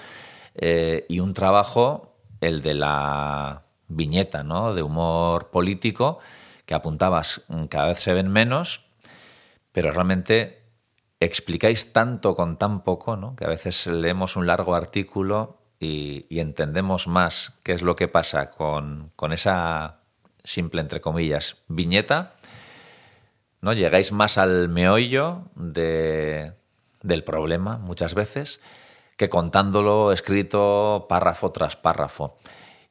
[0.54, 4.74] eh, y un trabajo, el de la viñeta ¿no?
[4.74, 6.20] de humor político,
[6.64, 8.84] que apuntabas cada vez se ven menos,
[9.72, 10.62] pero realmente
[11.18, 13.34] explicáis tanto con tan poco, ¿no?
[13.34, 18.50] que a veces leemos un largo artículo y, entendemos más qué es lo que pasa
[18.50, 20.00] con, con, esa
[20.44, 22.34] simple, entre comillas, viñeta,
[23.62, 23.72] ¿no?
[23.72, 26.52] Llegáis más al meollo de,
[27.02, 28.60] del problema muchas veces
[29.16, 32.38] que contándolo escrito párrafo tras párrafo.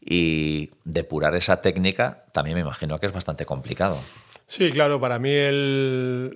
[0.01, 3.99] Y depurar esa técnica también me imagino que es bastante complicado.
[4.47, 6.33] Sí, claro, para mí el,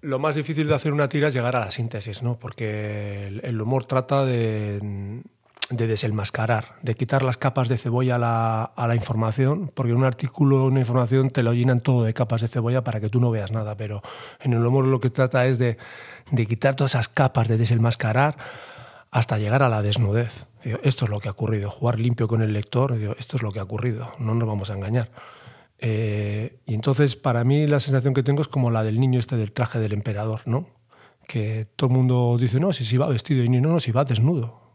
[0.00, 2.38] lo más difícil de hacer una tira es llegar a la síntesis, ¿no?
[2.38, 5.22] Porque el, el humor trata de
[5.70, 10.04] de desenmascarar, de quitar las capas de cebolla a la, a la, información, porque un
[10.04, 13.30] artículo, una información te lo llenan todo de capas de cebolla para que tú no
[13.30, 14.02] veas nada, pero
[14.40, 15.76] en el humor lo que trata es de,
[16.30, 18.36] de quitar todas esas capas, de desenmascarar
[19.10, 20.46] hasta llegar a la desnudez.
[20.82, 23.60] Esto es lo que ha ocurrido, jugar limpio con el lector, esto es lo que
[23.60, 25.10] ha ocurrido, no nos vamos a engañar.
[25.78, 29.36] Eh, y entonces para mí la sensación que tengo es como la del niño este
[29.36, 30.68] del traje del emperador, ¿no?
[31.26, 34.04] Que todo el mundo dice, no, si, si va vestido y no, no, si va
[34.04, 34.65] desnudo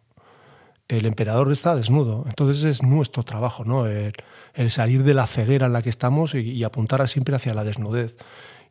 [0.97, 2.25] el emperador está desnudo.
[2.27, 3.87] Entonces es nuestro trabajo, ¿no?
[3.87, 4.13] El,
[4.53, 7.63] el salir de la ceguera en la que estamos y, y apuntar siempre hacia la
[7.63, 8.15] desnudez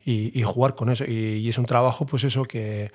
[0.05, 1.05] y, y jugar con eso.
[1.05, 2.93] Y, y, es un trabajo, pues eso, que,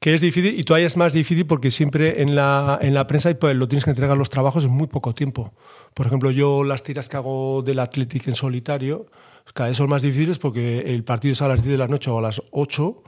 [0.00, 3.32] que es difícil y todavía es más difícil porque siempre en la, en la prensa
[3.34, 5.52] pues, lo tienes que entregar los trabajos en muy poco tiempo.
[5.92, 9.06] Por ejemplo, yo las tiras que hago del Athletic en solitario,
[9.54, 12.10] cada vez son más difíciles porque el partido es a las 10 de la noche
[12.10, 13.02] o a las 8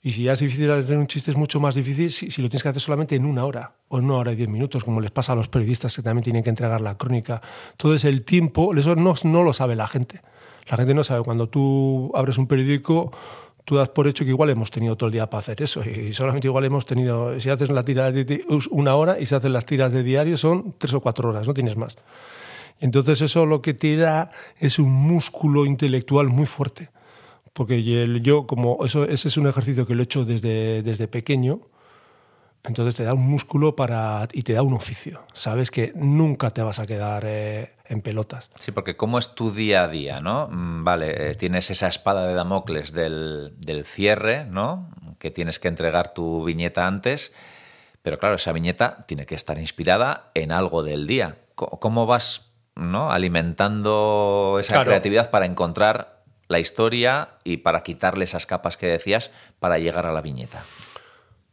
[0.00, 2.48] y si ya es difícil hacer un chiste, es mucho más difícil si, si, lo
[2.48, 5.00] tienes que hacer solamente en una hora o en una hora y diez minutos, como
[5.00, 7.40] les pasa a los periodistas que también tienen que entregar la crónica.
[7.72, 10.20] Entonces, el tiempo, eso no, no lo sabe la gente.
[10.70, 11.24] La gente no sabe.
[11.24, 13.10] Cuando tú abres un periódico,
[13.64, 15.82] tú das por hecho que igual hemos tenido todo el día para hacer eso.
[15.82, 19.52] Y solamente igual hemos tenido, si haces la tira de una hora y se hacen
[19.52, 21.96] las tiras de diario, son tres o cuatro horas, no tienes más.
[22.78, 24.30] Entonces, eso lo que te da
[24.60, 26.90] es un músculo intelectual muy fuerte
[27.58, 27.82] porque
[28.22, 31.62] yo como eso ese es un ejercicio que lo he hecho desde, desde pequeño
[32.62, 35.22] entonces te da un músculo para y te da un oficio.
[35.32, 38.50] Sabes que nunca te vas a quedar eh, en pelotas.
[38.54, 42.34] Sí porque cómo es tu día a día no vale eh, tienes esa espada de
[42.34, 47.32] Damocles del, del cierre no que tienes que entregar tu viñeta antes
[48.02, 51.38] pero claro esa viñeta tiene que estar inspirada en algo del día.
[51.56, 54.90] Cómo vas no alimentando esa claro.
[54.90, 56.17] creatividad para encontrar
[56.48, 60.64] la historia y para quitarle esas capas que decías para llegar a la viñeta.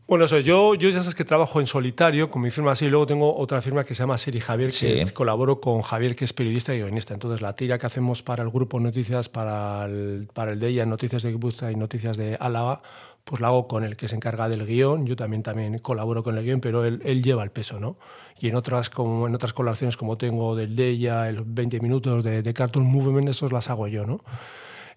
[0.08, 2.90] Bueno, eso, yo, yo ya sabes que trabajo en solitario con mi firma así, y
[2.90, 5.14] luego tengo otra firma que se llama Seri Javier, que sí.
[5.14, 7.16] colaboro con Javier, que es periodista y guionista.
[7.16, 10.86] Entonces, la tira que hacemos para el grupo Noticias, para el, para el de ella,
[10.86, 12.84] Noticias de Guipúzcoa y Noticias de Álava,
[13.24, 15.08] pues la hago con el que se encarga del guion.
[15.08, 17.98] Yo también, también colaboro con el guion, pero él, él lleva el peso, ¿no?
[18.40, 22.24] Y en otras, como, en otras colaboraciones, como tengo del de ella, el 20 minutos
[22.24, 24.22] de, de Cartoon Movement, esos las hago yo, ¿no?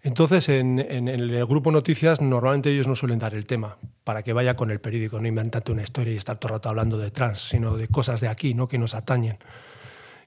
[0.02, 4.54] Entonces, en, el grupo Noticias, normalmente ellos no suelen dar el tema para que vaya
[4.54, 7.40] con el periódico, no inventarte una historia y estar todo el rato hablando de trans,
[7.40, 8.68] sino de cosas de aquí, ¿no?
[8.68, 9.38] que nos atañen.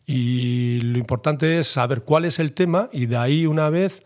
[0.05, 4.03] Y lo importante es saber cuál es el tema y de ahí, una vez,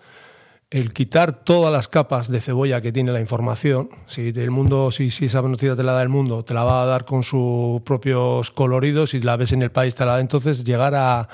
[0.69, 3.89] el quitar todas las capas de cebolla que tiene la información.
[4.05, 6.83] Si del mundo, si, si esa noticia te la da el mundo, te la va
[6.83, 10.19] a dar con sus propios coloridos, si la ves en el país, te la da.
[10.19, 11.27] Entonces, llegar a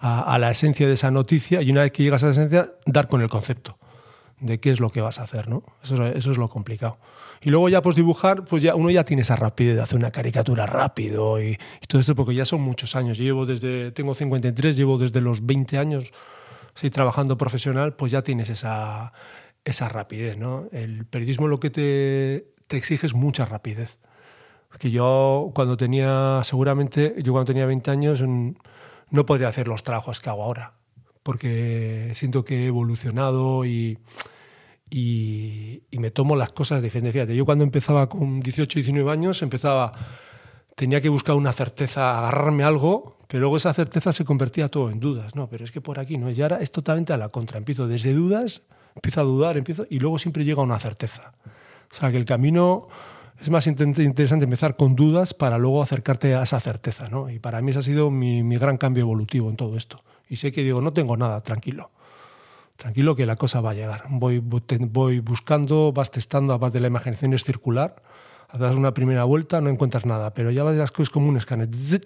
[0.00, 3.06] a, la esencia de esa noticia y una vez que llegas a esa esencia, dar
[3.06, 3.78] con el concepto
[4.40, 5.62] de qué es lo que vas a hacer, ¿no?
[5.82, 6.98] Eso, es lo complicado.
[7.42, 10.10] Y luego ya pues dibujar, pues ya uno ya tiene esa rapidez de hacer una
[10.10, 13.18] caricatura rápido y, y todo esto porque ya son muchos años.
[13.18, 16.12] Llevo desde, tengo 53, llevo desde los 20 años
[16.74, 19.12] sí, trabajando profesional, pues ya tienes esa,
[19.64, 20.68] esa rapidez, ¿no?
[20.72, 23.98] El periodismo lo que te, te exige es mucha rapidez
[24.78, 28.50] Que yo cuando tenía, seguramente, yo cuando tenía 20 años mm,
[29.10, 30.74] no podría hacer los trabajos que hago ahora,
[31.22, 33.98] porque siento que he evolucionado y,
[34.90, 37.12] y, y me tomo las cosas diferentes.
[37.12, 39.92] Fíjate, yo cuando empezaba con 18, 19 años, empezaba,
[40.74, 44.98] tenía que buscar una certeza, agarrarme algo, pero luego esa certeza se convertía todo en
[44.98, 45.36] dudas.
[45.36, 47.58] No, pero es que por aquí no, y ahora es totalmente a la contra.
[47.58, 48.62] Empiezo desde dudas,
[48.94, 51.34] empiezo a dudar, empiezo, y luego siempre llega una certeza.
[51.92, 52.88] O sea, que el camino
[53.40, 57.30] es más interesante empezar con dudas para luego acercarte a esa certeza, ¿no?
[57.30, 59.98] Y para mí ese ha sido mi, mi gran cambio evolutivo en todo esto.
[60.28, 61.90] Y sé que digo, no tengo nada, tranquilo.
[62.76, 64.04] Tranquilo que la cosa va a llegar.
[64.08, 68.02] Voy, voy buscando, vas testando, aparte la imaginación es circular.
[68.58, 71.68] Das una primera vuelta, no encuentras nada, pero ya vas las cosas como un escáner.
[71.72, 72.00] Zzz,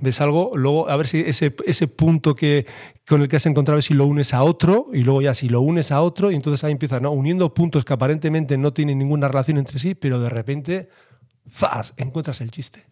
[0.00, 2.66] Ves algo, luego a ver si ese, ese punto que,
[3.06, 5.60] con el que has encontrado, si lo unes a otro, y luego ya si lo
[5.60, 7.12] unes a otro, y entonces ahí empiezas, ¿no?
[7.12, 10.88] Uniendo puntos que aparentemente no tienen ninguna relación entre sí, pero de repente,
[11.48, 11.94] ¡zas!
[11.96, 12.84] encuentras el chiste.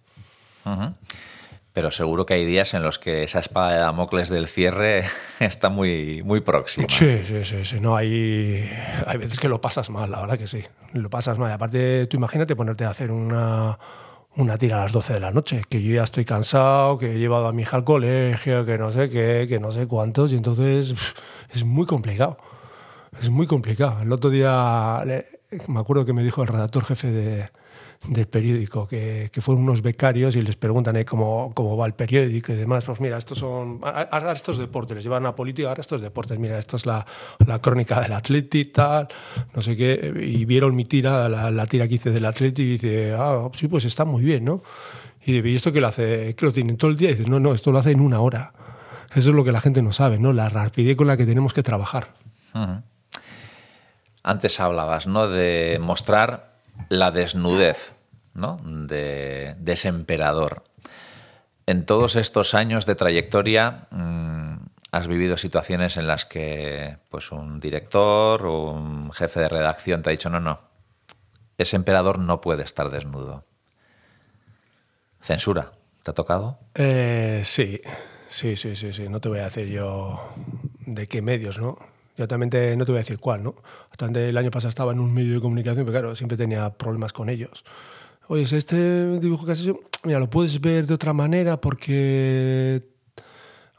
[1.72, 5.04] Pero seguro que hay días en los que esa espada de Damocles del cierre
[5.40, 6.86] está muy, muy próxima.
[6.88, 7.80] Sí, sí, sí, sí.
[7.80, 8.70] No, hay,
[9.06, 10.62] hay veces que lo pasas mal, la verdad que sí.
[10.92, 11.50] Lo pasas mal.
[11.50, 13.78] Y aparte, tú imagínate ponerte a hacer una,
[14.36, 17.18] una tira a las 12 de la noche, que yo ya estoy cansado, que he
[17.18, 20.36] llevado a mi hija al colegio, que no sé qué, que no sé cuántos, y
[20.36, 20.94] entonces
[21.50, 22.38] es muy complicado.
[23.20, 24.00] Es muy complicado.
[24.02, 25.04] El otro día
[25.68, 27.48] me acuerdo que me dijo el redactor jefe de-
[28.08, 32.52] del periódico que, fueron unos becarios y les preguntan eh, cómo, cómo va el periódico
[32.52, 32.84] y demás.
[32.84, 33.80] Pues mira, estos son.
[33.82, 36.38] Ahora estos deportes, les llevan a política, ahora estos deportes.
[36.38, 37.06] Mira, esto es la,
[37.46, 39.08] la crónica del Atleti, tal,
[39.54, 40.12] no sé qué.
[40.20, 43.84] Y vieron mi tira, la, tira que hice del Atleti y dice, ah, sí, pues
[43.84, 44.62] está muy bien, ¿no?
[45.24, 46.34] Y dice, ¿y esto que lo hace?
[46.34, 47.10] ¿Que lo tienen todo el día?
[47.10, 48.52] Y dice, no, no, esto lo hace en una hora.
[49.14, 50.32] Eso es lo que la gente no sabe, ¿no?
[50.32, 52.14] La rapidez con la que tenemos que trabajar.
[54.22, 55.28] Antes hablabas, ¿no?
[55.28, 56.51] De mostrar
[56.88, 57.94] la desnudez,
[58.34, 58.60] ¿no?
[58.64, 60.64] De, de ese emperador.
[61.66, 64.54] En todos estos años de trayectoria mm,
[64.90, 70.10] has vivido situaciones en las que pues un director o un jefe de redacción te
[70.10, 70.60] ha dicho no, no,
[71.58, 73.44] ese emperador no puede estar desnudo.
[75.20, 76.58] Censura, ¿te ha tocado?
[76.74, 77.80] Eh, sí,
[78.28, 79.08] sí, sí, sí, sí.
[79.08, 80.20] No te voy a decir yo
[80.86, 81.78] de qué medios, ¿no?
[82.16, 83.54] Yo también te- no te voy a decir cuál, ¿no?
[83.96, 87.12] También el año pasado estaba en un medio de comunicación, pero claro, siempre tenía problemas
[87.12, 87.64] con ellos.
[88.28, 92.82] Oye, este dibujo que has hecho, mira, lo puedes ver de otra manera porque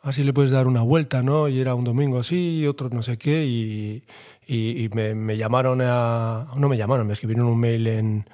[0.02, 1.48] así le puedes dar una vuelta, ¿no?
[1.48, 4.04] Y era un domingo así, otro no sé qué, y,
[4.46, 6.48] y- y me, me llamaron a...
[6.58, 8.26] No me llamaron, me escribieron un mail en,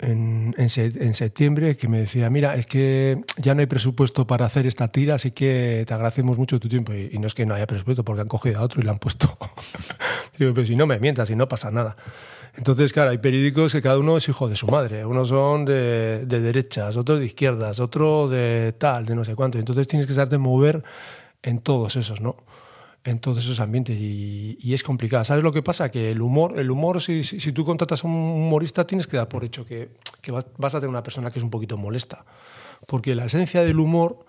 [0.00, 4.46] en, en en septiembre que me decía, mira, es que ya no hay presupuesto para
[4.46, 6.92] hacer esta tira, así que te agradecemos mucho tu tiempo.
[6.92, 8.90] Y, y no es que no haya presupuesto, porque han cogido a otro y le
[8.90, 9.36] han puesto.
[10.38, 11.96] Digo, pero si no me mientas, si no pasa nada.
[12.56, 15.04] Entonces, claro, hay periódicos que cada uno es hijo de su madre.
[15.04, 19.58] Unos son de, de derechas, otros de izquierdas, otro de tal, de no sé cuánto.
[19.58, 20.82] Entonces tienes que saberte mover
[21.42, 22.36] en todos esos, ¿no?
[23.02, 25.24] En todos esos ambientes y, es complicado.
[25.24, 25.90] ¿Sabes lo que pasa?
[25.90, 29.28] Que el humor, el humor si, si, tú contratas a un humorista, tienes que dar
[29.28, 29.88] por hecho que,
[30.58, 32.26] vas, a tener una persona que es un poquito molesta.
[32.86, 34.26] Porque la esencia del humor,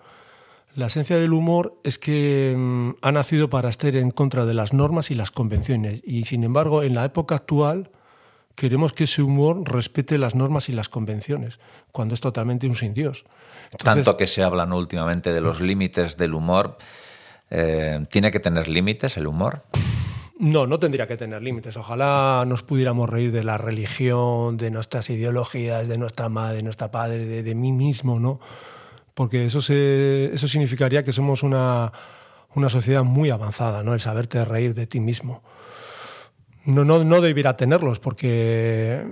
[0.74, 4.72] la esencia del humor es que mm, ha nacido para estar en contra de las
[4.72, 6.00] normas y las convenciones.
[6.06, 7.90] Y sin embargo, en la época actual,
[8.54, 12.94] queremos que ese humor respete las normas y las convenciones, cuando es totalmente un sin
[12.94, 13.24] Dios.
[13.82, 16.76] Tanto que se hablan últimamente de los límites del humor.
[17.54, 19.64] Eh, ¿Tiene que tener límites el humor?
[20.38, 21.76] No, no tendría que tener límites.
[21.76, 26.90] Ojalá nos pudiéramos reír de la religión, de nuestras ideologías, de nuestra madre, de nuestra
[26.90, 28.40] padre, de, mí mismo, ¿no?
[29.12, 31.92] Porque eso, se, eso significaría que somos una,
[32.54, 33.92] una sociedad muy avanzada, ¿no?
[33.92, 35.42] El saberte reír de ti mismo.
[36.64, 39.04] No, no, no debiera tenerlos porque,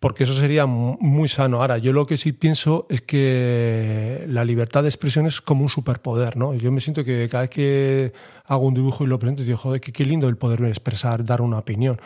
[0.00, 1.60] porque eso sería mu- muy sano.
[1.60, 5.68] Ahora, yo lo que sí pienso es que la libertad de expresión es como un
[5.68, 6.54] superpoder, ¿no?
[6.54, 8.12] Yo me siento que cada vez que
[8.46, 11.40] hago un dibujo y lo presento, digo, joder, qué, qué lindo el poder expresar, dar
[11.42, 12.00] una opinión.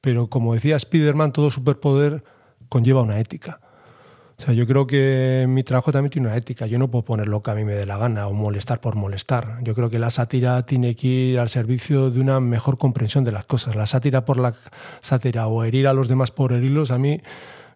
[0.00, 2.24] Pero como decía Spiderman, todo superpoder
[2.68, 3.60] conlleva una ética.
[4.40, 6.66] O sea, yo creo que mi trabajo también tiene una ética.
[6.66, 8.96] Yo no puedo poner lo que a mí me dé la gana o molestar por
[8.96, 9.58] molestar.
[9.62, 13.32] Yo creo que la sátira tiene que ir al servicio de una mejor comprensión de
[13.32, 13.76] las cosas.
[13.76, 14.54] La sátira por la
[15.02, 17.20] sátira o herir a los demás por herirlos, a mí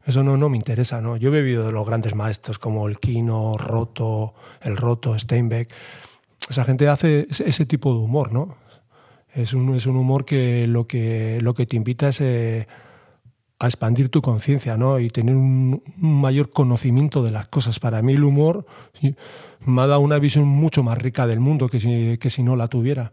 [0.07, 1.03] eso no, no me interesa.
[1.03, 1.19] ¿no?
[1.19, 5.71] Yo he bebido de los grandes maestros como el Kino, Roto, el Roto, Steinbeck.
[6.49, 8.57] Esa gente hace ese, tipo de humor, ¿no?
[9.35, 12.23] Es un, es un humor que lo que, lo que te invita es...
[12.23, 12.67] eh,
[13.65, 14.99] a expandir tu conciencia ¿no?
[14.99, 17.81] y tener un, mayor conocimiento de las cosas.
[17.81, 18.67] Para mí el humor
[19.65, 22.57] me ha dado una visión mucho más rica del mundo que si, que si no
[22.57, 23.13] la tuviera.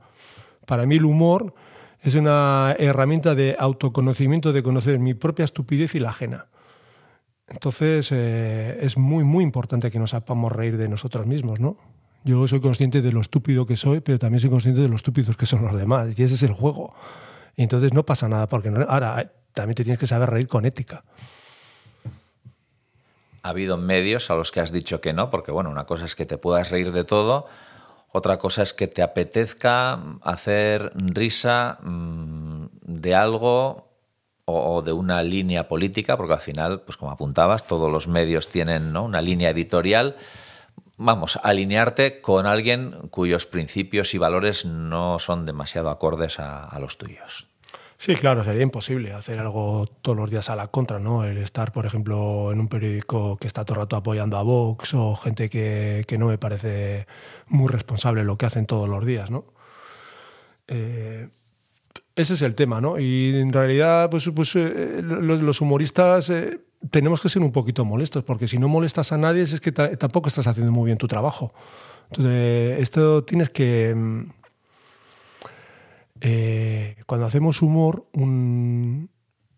[0.65, 1.53] Para mí el humor
[2.01, 6.47] es una herramienta de autoconocimiento, de conocer mi propia estupidez y la ajena.
[7.47, 11.77] Entonces eh, es muy, muy importante que nos sepamos reír de nosotros mismos, ¿no?
[12.23, 15.35] Yo soy consciente de lo estúpido que soy, pero también soy consciente de lo estúpidos
[15.35, 16.17] que son los demás.
[16.17, 16.93] Y ese es el juego.
[17.61, 20.47] Y entonces no pasa nada, porque no- ahora eh, también te tienes que saber reír
[20.47, 21.03] con ética.
[23.43, 26.15] Ha habido medios a los que has dicho que no, porque bueno, una cosa es
[26.15, 27.45] que te puedas reír de todo,
[28.11, 33.91] otra cosa es que te apetezca hacer risa mm, de algo
[34.45, 38.91] o, de una línea política, porque al final, pues como apuntabas, todos los medios tienen
[38.91, 39.03] ¿no?
[39.03, 40.15] una línea editorial.
[40.97, 47.50] Vamos, alinearte con alguien cuyos principios y valores no son demasiado acordes a los tuyos.
[48.03, 51.23] Sí, claro, sería imposible hacer algo todos los días a la contra, ¿no?
[51.23, 54.95] El estar, por ejemplo, en un periódico que está todo el rato apoyando a Vox
[54.95, 57.05] o gente que, que no me parece
[57.47, 59.45] muy responsable lo que hacen todos los días, ¿no?
[60.67, 61.29] Eh,
[62.15, 62.99] ese es el tema, ¿no?
[62.99, 66.59] Y en realidad, pues, pues eh, los, humoristas eh,
[66.89, 69.95] tenemos que ser un poquito molestos, porque si no molestas a nadie es que ta-
[69.97, 71.53] tampoco estás haciendo muy bien tu trabajo.
[72.11, 73.95] Entonces, esto tienes que...
[76.21, 79.09] eh, cuando hacemos humor, un-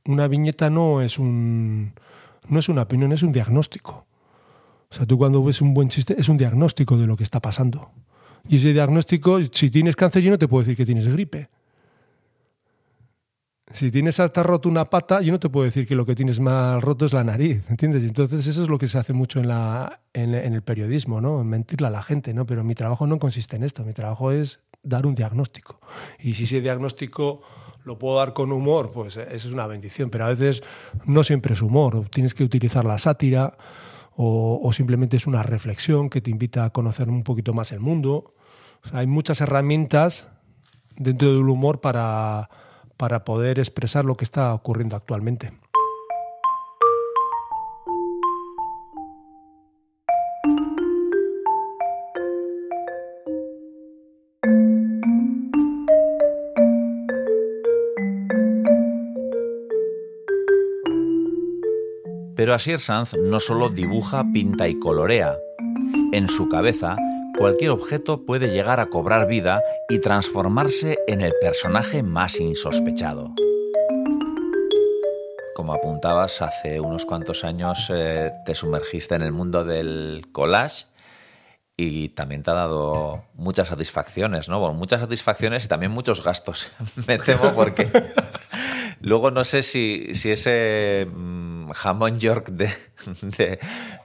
[0.06, 1.94] una viñeta no es un
[2.50, 4.06] no es una opinión, es un diagnóstico.
[4.92, 7.40] O sea, tú cuando ves un buen chiste es un diagnóstico de lo que está
[7.40, 7.92] pasando.
[8.50, 11.50] Y ese diagnóstico, si tienes cáncer, yo no te puedo decir que tienes gripe.
[13.72, 16.40] Si tienes hasta roto una pata, yo no te puedo decir que lo que tienes
[16.40, 18.04] mal roto es la nariz, ¿entiendes?
[18.04, 21.42] Entonces eso es lo que se hace mucho en, la, en, en el periodismo, ¿no?
[21.42, 22.46] En mentirle a la gente, ¿no?
[22.46, 25.80] Pero mi trabajo no consiste en esto, mi trabajo es dar un diagnóstico.
[26.20, 27.42] Y si ese diagnóstico
[27.86, 30.64] lo puedo dar con humor, pues eso es una bendición, pero a veces
[31.06, 33.58] no siempre es humor, tienes que utilizar la sátira
[34.16, 38.36] o, simplemente es una reflexión que te invita a conocer un poquito más el mundo.
[38.92, 40.28] Hay muchas herramientas
[40.96, 42.50] dentro del humor para,
[42.96, 45.52] para poder expresar lo que está ocurriendo actualmente.
[62.36, 65.38] Pero Asier Sanz no solo dibuja, pinta y colorea.
[66.12, 66.98] En su cabeza,
[67.38, 73.34] cualquier objeto puede llegar a cobrar vida y transformarse en el personaje más insospechado.
[75.56, 80.86] Como apuntabas, hace unos cuantos años eh, te sumergiste en el mundo del collage
[81.78, 84.60] y también te ha dado muchas satisfacciones, ¿no?
[84.60, 86.72] Bueno, muchas satisfacciones y también muchos gastos,
[87.08, 87.92] me temo, porque
[89.02, 91.43] luego no sé si, si ese mm,
[91.74, 92.70] jamón York de,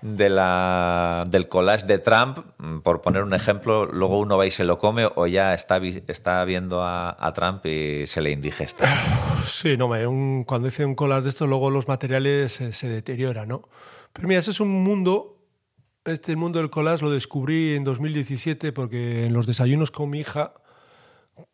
[0.03, 4.51] de, la, del collage de Trump, mm, por poner un ejemplo, luego uno va y
[4.51, 8.89] se lo come o ya está, está viendo a, Trump y se le indigesta.
[9.49, 9.89] Sí, no,
[10.45, 13.63] cuando hice un collage de esto, luego los materiales se, se deterioran, ¿no?
[14.13, 15.39] Pero mira, ese es un mundo,
[16.05, 20.53] este mundo del collage lo descubrí en 2017 porque en los desayunos con mi hija,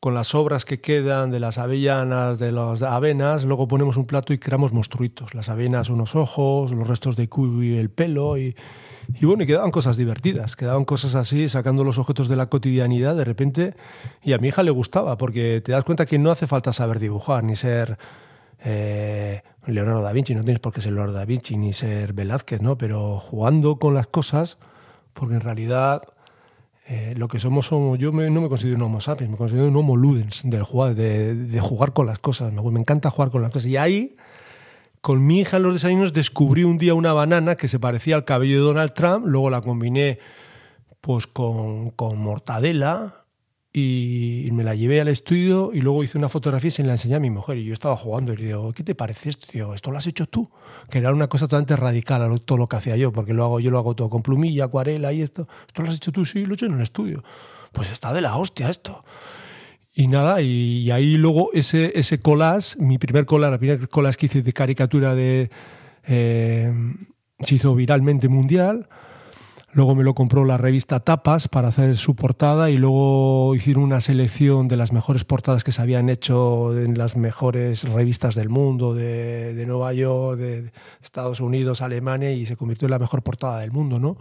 [0.00, 4.32] con las sobras que quedan de las avellanas, de las avenas, luego ponemos un plato
[4.32, 5.34] y creamos monstruitos.
[5.34, 8.56] Las avenas unos ojos, los restos de kiwi el pelo y,
[9.20, 13.16] y bueno, y quedaban cosas divertidas, quedaban cosas así, sacando los objetos de la cotidianidad
[13.16, 13.74] de repente.
[14.22, 16.98] Y a mi hija le gustaba, porque te das cuenta que no hace falta saber
[16.98, 17.98] dibujar, ni ser
[18.64, 22.60] eh, Leonardo da Vinci, no tienes por qué ser Leonardo da Vinci, ni ser Velázquez,
[22.60, 22.78] ¿no?
[22.78, 24.58] Pero jugando con las cosas,
[25.12, 26.02] porque en realidad
[26.86, 29.68] eh, lo que somos somos, yo me- no me considero un homo sapiens, me considero
[29.68, 33.30] un homo ludens, del jugar, de, de jugar con las cosas, me, me encanta jugar
[33.30, 33.66] con las cosas.
[33.68, 34.16] Y ahí
[35.00, 38.24] con mi hija en los desayunos descubrí un día una banana que se parecía al
[38.24, 40.18] cabello de Donald Trump, luego la combiné
[41.00, 43.23] pues con, con mortadela
[43.76, 47.16] y me la llevé al estudio y luego hice una fotografía y se la enseñé
[47.16, 49.48] a mi mujer y yo estaba jugando y le digo, ¿qué te parece esto?
[49.50, 50.48] Tío, ¿esto lo has hecho tú?
[50.88, 53.58] Que era una cosa totalmente radical a todo lo que hacía yo, porque lo hago,
[53.58, 55.48] yo lo hago todo con plumilla, acuarela y esto.
[55.66, 56.24] ¿Esto lo has hecho tú?
[56.24, 57.24] Sí, lo he hecho en el estudio.
[57.72, 59.04] Pues está de la hostia esto.
[59.92, 64.26] Y nada, y, ahí luego ese, ese collage, mi primer collage, la primer collage que
[64.26, 65.50] hice de caricatura de,
[66.06, 66.72] eh,
[67.40, 68.88] se hizo viralmente mundial.
[69.74, 74.00] Luego me lo compró la revista Tapas para hacer su portada y luego hicieron una
[74.00, 78.94] selección de las mejores portadas que se habían hecho en las mejores revistas del mundo,
[78.94, 80.70] de, Nueva York, de
[81.02, 84.16] Estados Unidos, Alemania y se convirtió en la mejor portada del mundo, ¿no?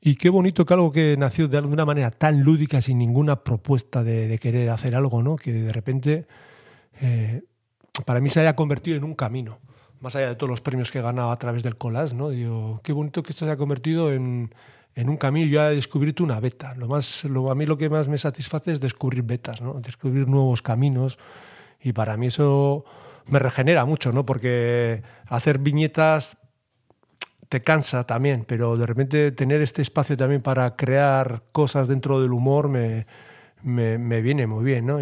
[0.00, 4.02] Y qué bonito que algo que nació de alguna manera tan lúdica, sin ninguna propuesta
[4.02, 5.36] de, de querer hacer algo, ¿no?
[5.36, 6.26] Que de repente
[7.00, 7.42] eh,
[8.04, 9.60] para mí se haya convertido en un camino.
[10.02, 12.28] Más allá de todos los premios que he ganado a través del collage, ¿no?
[12.28, 14.52] Digo, qué bonito que esto se haya convertido en,
[14.96, 15.46] en un camino.
[15.46, 16.74] Yo he descubierto una beta.
[16.74, 19.74] Lo más, lo, a mí lo que más me satisface es descubrir betas, ¿no?
[19.74, 21.18] Descubrir nuevos caminos.
[21.80, 22.84] Y para mí eso
[23.28, 24.26] me regenera mucho, ¿no?
[24.26, 26.36] Porque hacer viñetas
[27.48, 32.32] te cansa también, pero de repente tener este espacio también para crear cosas dentro del
[32.32, 33.06] humor me,
[33.62, 35.00] me, viene muy bien, ¿no?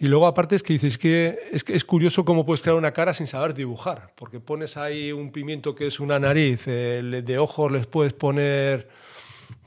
[0.00, 2.92] Y luego aparte es que dices que es, que es curioso cómo puedes crear una
[2.92, 7.38] cara sin saber dibujar, porque pones ahí un pimiento que es una nariz, eh, de
[7.38, 8.88] ojos les puedes poner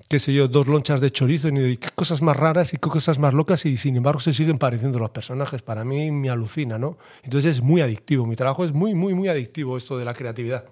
[0.10, 3.18] qué sé yo, dos lonchas de chorizo y qué cosas más raras y qué cosas
[3.20, 5.62] más locas y sin embargo se siguen pareciendo los personajes.
[5.62, 6.98] Para mí me alucina, ¿no?
[7.24, 8.26] Entonces es muy adictivo.
[8.26, 10.66] Mi trabajo es muy, muy, muy adictivo esto de la creatividad.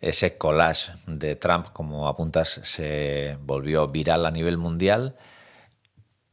[0.00, 5.16] Ese collage de Trump, como apuntas, se volvió viral a nivel mundial.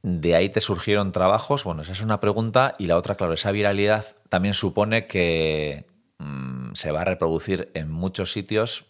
[0.03, 1.63] De ahí te surgieron trabajos.
[1.63, 2.75] Bueno, esa es una pregunta.
[2.77, 5.87] Y la otra, claro, esa viralidad también supone que
[6.19, 8.85] mmm, se va a reproducir en muchos sitios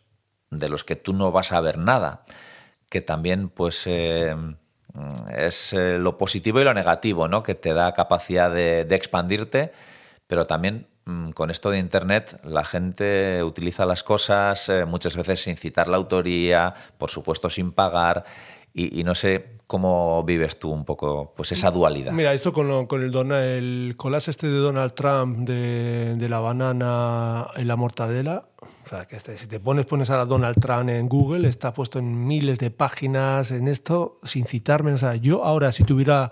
[0.50, 2.26] de los que tú no vas a ver nada
[2.94, 4.36] que también pues eh,
[5.36, 7.42] es eh, lo positivo y lo negativo, ¿no?
[7.42, 9.74] Que te da capacidad de, de expandirte,
[10.28, 15.42] pero también mm, con esto de Internet la gente utiliza las cosas eh, muchas veces
[15.42, 18.26] sin citar la autoría, por supuesto sin pagar,
[18.74, 22.12] y, y, no sé cómo vives tú un poco pues esa dualidad.
[22.12, 26.40] Mira, esto con, lo, con el, el collage este de Donald Trump de, de la
[26.40, 28.46] banana y la mortadela,
[28.86, 32.00] o sea, que este, si te pones, pones a Donald Trump en Google, está puesto
[32.00, 34.92] en miles de páginas en esto, sin citarme.
[34.92, 36.32] O sea, yo ahora, si tuviera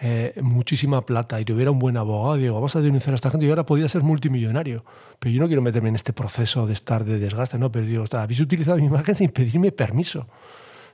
[0.00, 3.46] eh, muchísima plata y tuviera un buen abogado, digo, vamos a denunciar a esta gente,
[3.46, 4.84] yo ahora podría ser multimillonario.
[5.18, 7.72] Pero yo no quiero meterme en este proceso de estar de desgaste, ¿no?
[7.72, 10.26] Pero digo, habéis utilizado mi imagen sin pedirme permiso.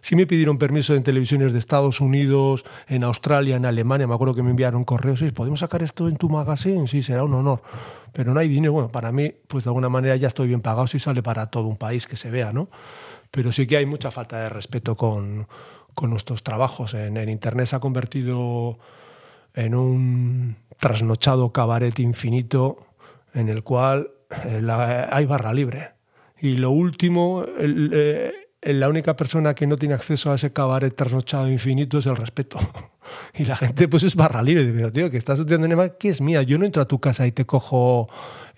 [0.01, 4.07] Sí me pidieron permiso en televisiones de Estados Unidos, en Australia, en Alemania.
[4.07, 5.19] Me acuerdo que me enviaron correos.
[5.19, 6.87] Sí, ¿podemos sacar esto en tu magazine?
[6.87, 7.63] Sí, será un honor.
[8.13, 8.73] Pero no hay dinero.
[8.73, 11.67] Bueno, para mí, pues de alguna manera ya estoy bien pagado si sale para todo
[11.67, 12.69] un país que se vea, ¿no?
[13.31, 15.47] Pero sí que hay mucha falta de respeto con,
[15.95, 16.95] con nuestros trabajos.
[16.95, 18.79] En, en Internet se ha convertido
[19.55, 22.87] en un trasnochado cabaret infinito
[23.35, 24.11] en el cual
[24.45, 25.91] eh, la, hay barra libre.
[26.41, 30.95] Y lo último, el, eh, la única persona que no tiene acceso a ese cabaret
[30.95, 32.59] trasnochado infinito es el respeto.
[33.35, 34.71] Y la gente pues es barra libre.
[34.71, 36.43] Pero tío, que estás estudiando en que es mía.
[36.43, 38.07] Yo no entro a tu casa y te cojo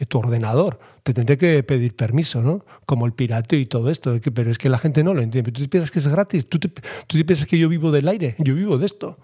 [0.09, 0.81] tu ordenador.
[1.05, 2.65] Te tendré que pedir permiso, ¿no?
[2.85, 4.19] Como el pirateo y todo esto.
[4.35, 5.53] Pero es que la gente no lo entiende.
[5.53, 6.49] Tú piensas que es gratis.
[6.49, 6.71] Tú, tú
[7.25, 8.35] piensas que yo vivo del aire.
[8.39, 9.19] Yo vivo de esto.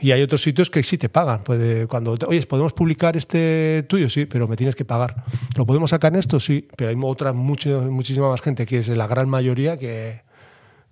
[0.00, 1.44] Y hay otros sitios que sí te pagan.
[1.44, 4.08] Pues cuando, oye, ¿podemos publicar este tuyo?
[4.08, 5.24] Sí, pero me tienes que pagar.
[5.56, 6.40] ¿Lo podemos sacar en esto?
[6.40, 10.22] Sí, pero hay otra, mucho, muchísima más gente, que es la gran mayoría, que,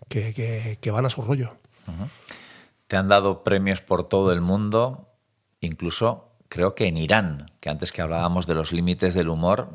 [0.09, 1.57] que, que, que van a su rollo.
[1.87, 2.09] Uh -huh.
[2.87, 5.09] Te han dado premios por todo el mundo,
[5.61, 9.69] incluso creo que en Irán, que antes que hablábamos de los límites del humor,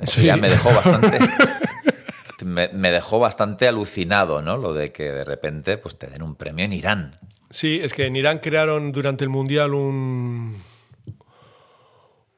[0.00, 0.26] eso sí.
[0.26, 1.18] ya me dejó bastante...
[2.44, 4.56] me, me, dejó bastante alucinado, ¿no?
[4.56, 7.18] Lo de que de repente pues, te den un premio en Irán.
[7.50, 10.62] Sí, es que en Irán crearon durante el Mundial un,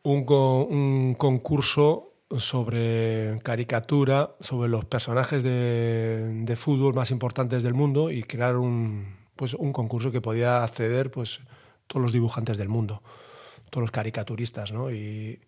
[0.02, 8.22] un, concurso sobre caricatura, sobre los personajes de, de, fútbol más importantes del mundo y
[8.22, 11.40] crearon un, pues, un concurso que podía acceder pues,
[11.88, 13.02] todos los dibujantes del mundo,
[13.68, 14.90] todos los caricaturistas, ¿no?
[14.90, 15.40] Y,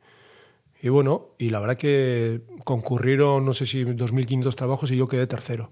[0.83, 5.27] y bueno, y la verdad que concurrieron, no sé si 2.500 trabajos y yo quedé
[5.27, 5.71] tercero.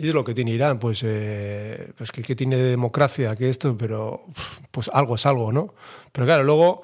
[0.00, 4.24] Y es lo que tiene Irán, pues, eh, pues que, tiene democracia, que esto, pero
[4.70, 5.74] pues algo es algo, ¿no?
[6.10, 6.82] Pero claro, luego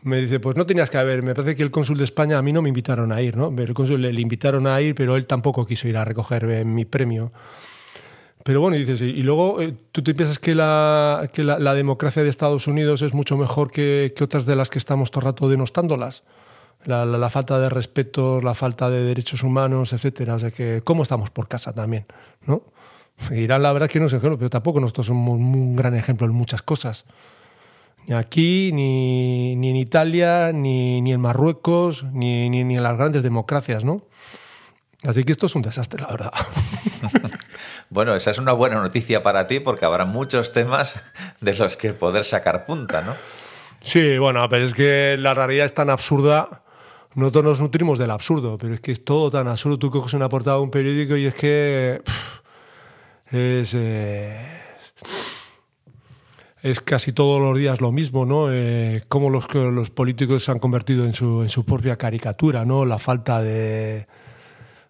[0.00, 2.42] me dice, pues no tenías que haber, me parece que el cónsul de España a
[2.42, 3.54] mí no me invitaron a ir, ¿no?
[3.54, 7.30] El cónsul le, invitaron a ir, pero él tampoco quiso ir a recoger mi premio.
[8.42, 12.22] Pero bueno, y dices, y luego eh, tú te piensas que, la, que la, democracia
[12.22, 15.24] de Estados Unidos es mucho mejor que, que otras de las que estamos todo el
[15.26, 16.22] rato denostándolas.
[16.84, 20.34] La, la, la, falta de respeto, la falta de derechos humanos, etcétera.
[20.34, 22.06] O sea que, ¿cómo estamos por casa también?
[22.46, 22.62] ¿no?
[23.30, 26.26] Irán, la verdad es que no es ejemplo, pero tampoco nosotros somos un gran ejemplo
[26.26, 27.04] en muchas cosas.
[28.06, 32.96] Ni aquí, ni, ni en Italia, ni, ni en Marruecos, ni, ni, ni en las
[32.96, 34.02] grandes democracias, ¿no?
[35.02, 36.32] Así que esto es un desastre, la verdad.
[37.90, 41.00] bueno, esa es una buena noticia para ti porque habrá muchos temas
[41.40, 43.14] de los que poder sacar punta, ¿no?
[43.82, 46.62] Sí, bueno, pero es que la realidad es tan absurda
[47.16, 49.78] nosotros nos nutrimos del absurdo, pero es que es todo tan absurdo.
[49.78, 52.02] Tú coges una portada de un periódico y es que
[53.30, 54.38] es, eh,
[56.62, 58.52] es casi todos los días lo mismo, ¿no?
[58.52, 62.84] Eh, cómo los, los políticos se han convertido en su, en su propia caricatura, ¿no?
[62.84, 64.06] La falta de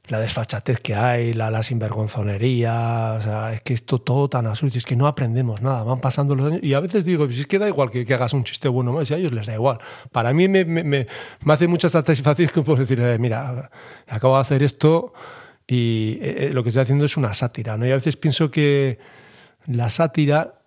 [0.09, 4.77] la desfachatez que hay, la, la sinvergonzonería, o sea, es que esto todo tan absurdo,
[4.79, 7.47] es que no aprendemos nada, van pasando los años y a veces digo, pues es
[7.47, 9.79] que da igual que, hagas un chiste bueno más, y a ellos les da igual.
[10.13, 11.07] Para mí me, me, me,
[11.45, 13.71] me hace mucha satisfacción que puedo decir, eh, mira,
[14.07, 15.13] acabo de hacer esto
[15.67, 17.87] y eh, lo que estoy haciendo es una sátira, ¿no?
[17.87, 18.99] Y a veces pienso que
[19.67, 20.61] la sátira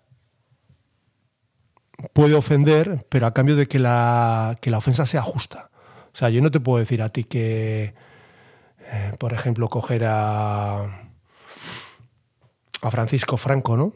[2.12, 5.70] puede ofender, pero a cambio de que la, que la ofensa sea justa.
[6.12, 7.94] O sea, yo no te puedo decir a ti que
[8.90, 11.10] eh, por ejemplo, coger a
[12.82, 13.92] a Francisco Franco, ¿no?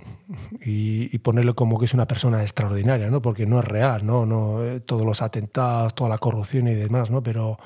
[0.64, 3.22] Y, ponerle como que es una persona extraordinaria, ¿no?
[3.22, 4.26] Porque no es real, ¿no?
[4.26, 7.22] no eh, todos los atentados, toda la corrupción y demás, ¿no?
[7.22, 7.58] Pero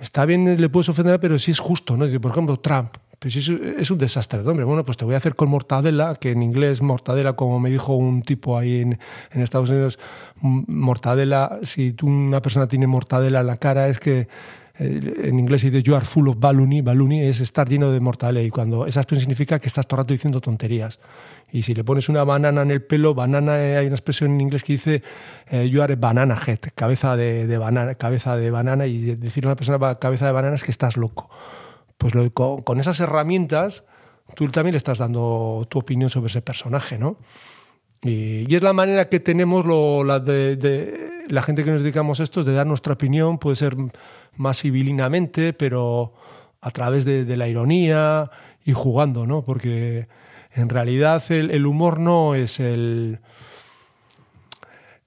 [0.00, 2.06] está bien, le puedes ofender, pero sí es justo, ¿no?
[2.20, 4.64] Por ejemplo, Trump, pues es, un desastre de hombre.
[4.64, 7.94] Bueno, pues te voy a hacer con mortadela, que en inglés mortadela, como me dijo
[7.94, 8.98] un tipo ahí en,
[9.30, 10.00] en Estados Unidos,
[10.40, 14.26] mortadela, si tú, una persona tiene mortadela en la cara, es que
[14.76, 18.42] en inglés se dice you are full of baloney, baloney es estar lleno de mortadela
[18.42, 20.98] y cuando esa expresión significa que estás todo el rato diciendo tonterías.
[21.52, 24.40] Y si le pones una banana en el pelo, banana, eh, hay una expresión en
[24.40, 25.02] inglés que dice
[25.46, 29.50] eh, you are a banana head, cabeza de, banana, cabeza de banana, y decirle a
[29.50, 31.30] una persona cabeza de banana es que estás loco.
[31.96, 33.84] Pues con, esas herramientas
[34.34, 37.18] tú también le estás dando tu opinión sobre ese personaje, ¿no?
[38.04, 42.66] Y, es la manera que tenemos la, gente que nos dedicamos a esto, de dar
[42.66, 43.76] nuestra opinión, puede ser
[44.36, 46.12] más civilinamente, pero
[46.60, 48.30] a través de, la ironía
[48.64, 49.42] y jugando, ¿no?
[49.42, 50.06] Porque
[50.52, 53.20] en realidad el, humor no es el.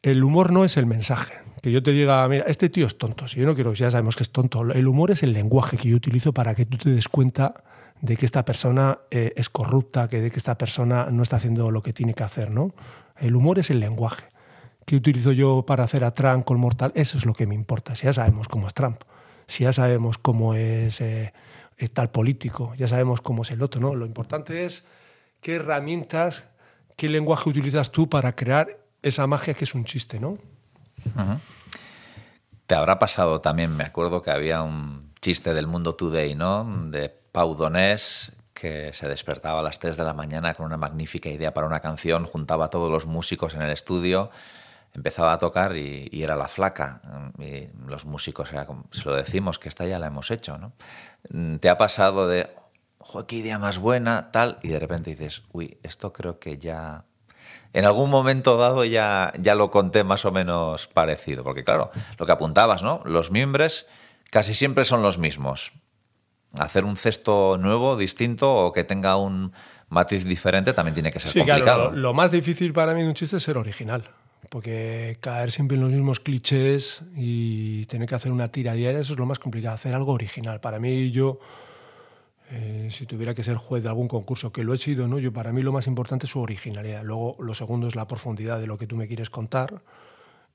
[0.01, 1.33] El humor no es el mensaje.
[1.61, 3.27] Que yo te diga, mira, este tío es tonto.
[3.27, 4.61] Si yo no quiero, ya sabemos que es tonto.
[4.71, 7.63] El humor es el lenguaje que yo utilizo para que tú te des cuenta
[8.01, 11.71] de que esta persona eh, es corrupta, que de que esta persona no está haciendo
[11.71, 12.73] lo que tiene que hacer, ¿no?
[13.17, 14.25] El humor es el lenguaje
[14.85, 16.91] que utilizo yo para hacer a Trump con Mortal.
[16.95, 17.95] Eso es lo que me importa.
[17.95, 19.01] Si ya sabemos cómo es Trump
[19.47, 21.33] si ya sabemos cómo es eh,
[21.93, 23.95] tal político, ya sabemos cómo es el otro, ¿no?
[23.95, 24.85] Lo importante es
[25.41, 26.47] qué herramientas,
[26.95, 30.37] qué lenguaje utilizas tú para crear esa magia que es un chiste, ¿no?
[32.65, 36.65] Te habrá pasado también, me acuerdo que había un chiste del Mundo Today, ¿no?
[37.37, 37.55] Pau
[38.51, 41.81] que se despertaba a las 3 de la mañana con una magnífica idea para una
[41.81, 44.31] canción, juntaba a todos los músicos en el estudio
[44.95, 46.99] empezaba a tocar y, era la flaca.
[47.37, 50.73] Y los músicos, como, se lo decimos, que esta ya la hemos hecho, ¿no?
[51.29, 52.47] Mm, ¿Te ha pasado de,
[53.27, 54.57] qué idea más buena, tal?
[54.63, 57.03] Y de repente dices, uy, esto creo que ya...
[57.73, 62.25] En algún momento dado ya, ya lo conté más o menos parecido, porque claro, lo
[62.25, 63.03] que apuntabas, ¿no?
[63.05, 63.85] Los miembros
[64.31, 65.73] casi siempre son los mismos.
[66.59, 69.51] Hacer un cesto nuevo, distinto o que tenga un
[69.89, 71.63] matiz diferente también tiene que ser sí, complicado.
[71.63, 74.03] Claro, lo, lo, más difícil para mí de un chiste es ser original
[74.49, 79.13] porque caer siempre en los mismos clichés y tener que hacer una tira diaria, eso
[79.13, 80.59] es lo más complicado, hacer algo original.
[80.59, 81.39] Para mí, yo,
[82.51, 85.19] eh, si tuviera que ser juez de algún concurso, que lo he sido, ¿no?
[85.19, 87.03] yo, para mí lo más importante es su originalidad.
[87.03, 89.81] Luego, lo segundo es la profundidad de lo que tú me quieres contar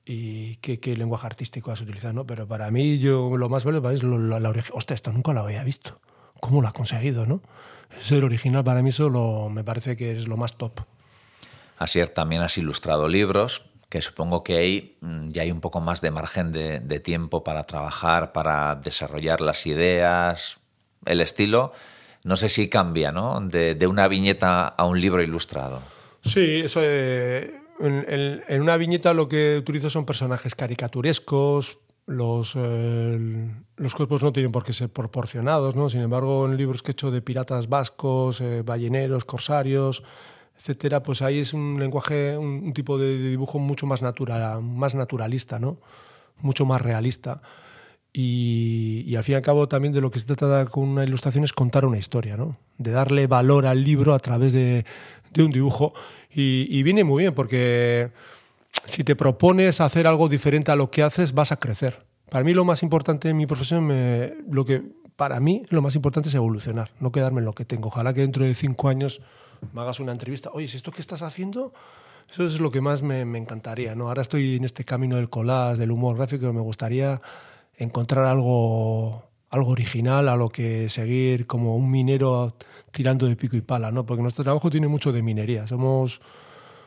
[0.05, 2.13] y qué, qué lenguaje artístico has utilizado.
[2.13, 2.25] ¿no?
[2.25, 4.77] Pero para mí, yo, lo más bello es la, la originalidad.
[4.77, 5.99] Hostia, esto nunca lo había visto.
[6.39, 7.25] ¿Cómo lo ha conseguido?
[7.25, 7.41] ¿no?
[8.01, 10.81] Ser original para mí eso me parece que es lo más top.
[11.77, 16.01] Así también has ilustrado libros, que supongo que ahí mm, ya hay un poco más
[16.01, 20.57] de margen de, tiempo para trabajar, para desarrollar las ideas,
[21.05, 21.71] el estilo.
[22.23, 23.41] No sé si cambia, ¿no?
[23.41, 25.81] De, una viñeta a un libro ilustrado.
[26.23, 26.79] Sí, eso.
[26.81, 34.33] Eh, en, una viñeta lo que utilizo son personajes caricaturescos, los, eh, los cuerpos no
[34.33, 35.89] tienen por qué ser proporcionados, ¿no?
[35.89, 40.03] Sin embargo, en libros que he hecho de piratas vascos, eh, balleneros, corsarios,
[40.57, 45.59] etcétera, pues ahí es un lenguaje, un, tipo de, dibujo mucho más natural, más naturalista,
[45.59, 45.77] ¿no?
[46.41, 47.41] Mucho más realista.
[48.15, 51.43] Y, al fin y al cabo también de lo que se trata con una ilustración
[51.43, 52.57] es contar una historia, ¿no?
[52.77, 54.85] De darle valor al libro a través de,
[55.41, 55.93] un dibujo.
[56.29, 58.11] Y, viene muy bien porque
[58.85, 62.05] si te propones hacer algo diferente a lo que haces, vas a crecer.
[62.29, 63.87] Para mí lo más importante en mi profesión,
[64.49, 64.81] lo que
[65.15, 67.87] para mí lo más importante es evolucionar, no quedarme en lo que tengo.
[67.89, 69.21] Ojalá que dentro de cinco años
[69.71, 71.73] me hagas una entrevista, oye, ¿es esto que estás haciendo?
[72.29, 73.95] Eso es lo que más me, encantaría.
[73.95, 74.07] ¿no?
[74.07, 77.21] Ahora estoy en este camino del collage, del humor gráfico, me gustaría
[77.77, 82.55] encontrar algo, algo original a lo que seguir como un minero
[82.93, 84.05] tirando de pico y pala, ¿no?
[84.05, 85.67] porque nuestro trabajo tiene mucho de minería.
[85.67, 86.21] Somos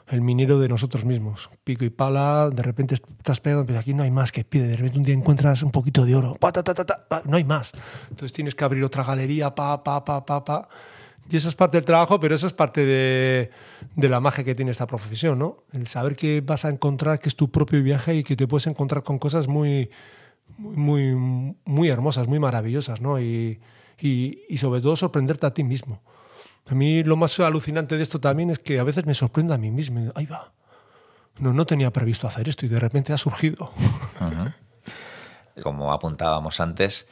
[0.09, 1.51] el minero de nosotros mismos.
[1.65, 4.69] Pico y pala, de repente estás pegando, pero aquí no hay más que pide.
[4.69, 7.45] De repente un día encuentras un poquito de oro, pa, ta, ta, ta, no hay
[7.45, 7.73] más.
[8.05, 10.69] Entonces tienes que abrir otra galería, pa, pa, pa, pa, pa.
[11.29, 13.51] Y esa es parte del trabajo, pero esa es parte de,
[13.97, 15.65] de, la magia que tiene esta profesión, ¿no?
[15.73, 18.69] El saber que vas a encontrar, que es tu propio viaje y que te puedes
[18.69, 19.91] encontrar con cosas muy,
[20.57, 21.17] muy,
[21.65, 23.21] muy, hermosas, muy maravillosas, ¿no?
[23.21, 23.59] Y,
[24.01, 26.03] y, sobre todo sorprenderte a ti mismo.
[26.67, 29.59] A mí lo más alucinante de esto también es que a veces me sorprende a
[29.59, 30.13] mí mismo.
[30.15, 30.53] Ahí va.
[31.39, 33.71] No, no tenía previsto hacer esto y de repente ha surgido.
[35.63, 37.07] Como apuntábamos antes,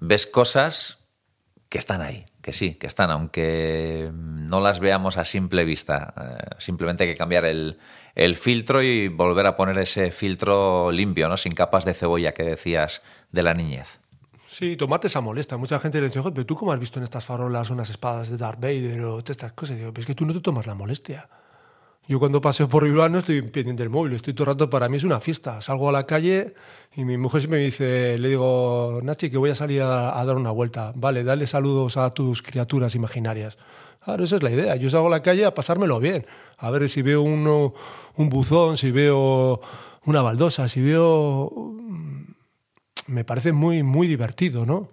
[0.00, 0.98] ves cosas
[1.72, 6.12] que están ahí, que sí, que están, aunque no las veamos a simple vista.
[6.20, 7.78] Eh, simplemente hay que cambiar el,
[8.36, 11.38] filtro y volver a poner ese filtro limpio, ¿no?
[11.38, 13.00] sin capas de cebolla que decías
[13.30, 14.00] de la niñez.
[14.52, 15.56] Sí, tomarte esa molestia.
[15.56, 18.28] Mucha gente le dice, "Joder, pero tú cómo has visto en estas farolas unas espadas
[18.28, 19.76] de Darth Vader o estas cosas.
[19.76, 21.26] Y digo, "Pero es que tú no te tomas la molestia.
[22.06, 24.90] Yo cuando paseo por Bilbao no estoy pendiente del móvil, estoy todo el rato, para
[24.90, 25.58] mí es una fiesta.
[25.62, 26.54] Salgo a la calle
[26.94, 30.36] y mi mujer me dice, le digo, Nachi, que voy a salir a, a dar
[30.36, 30.92] una vuelta.
[30.96, 33.56] Vale, dale saludos a tus criaturas imaginarias.
[34.04, 34.76] Claro, esa es la idea.
[34.76, 36.26] Yo salgo a la calle a pasármelo bien.
[36.58, 37.72] A ver si veo uno,
[38.16, 39.62] un buzón, si veo
[40.04, 41.50] una baldosa, si veo...
[43.12, 44.88] Me parece muy, muy divertido, ¿no?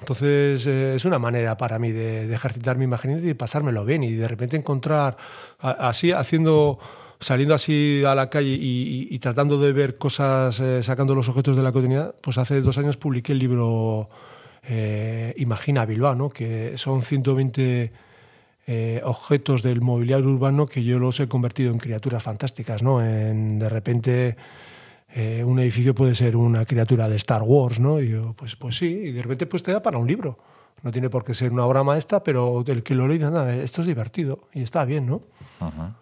[0.00, 4.12] Entonces eh, es una manera para mí de, ejercitar mi imaginación y pasármelo bien y
[4.12, 5.16] de repente encontrar
[5.60, 6.78] así haciendo
[7.22, 11.62] saliendo así a la calle y, tratando de ver cosas eh, sacando los objetos de
[11.62, 14.10] la cotidianidad pues hace dos años publiqué el libro
[14.64, 17.92] eh, Imagina Bilbao que son 120
[18.66, 23.04] eh, objetos del mobiliario urbano que yo los he convertido en criaturas fantásticas ¿no?
[23.04, 24.36] en, de repente
[25.14, 28.00] eh, un edificio puede ser una criatura de Star Wars, ¿no?
[28.00, 30.38] Y yo, pues, pues sí, y de repente pues te da para un libro.
[30.82, 33.82] No tiene por qué ser una obra maestra, pero el que lo lee dice, esto
[33.82, 35.16] es divertido y está bien, ¿no?
[35.60, 35.94] Uh -huh.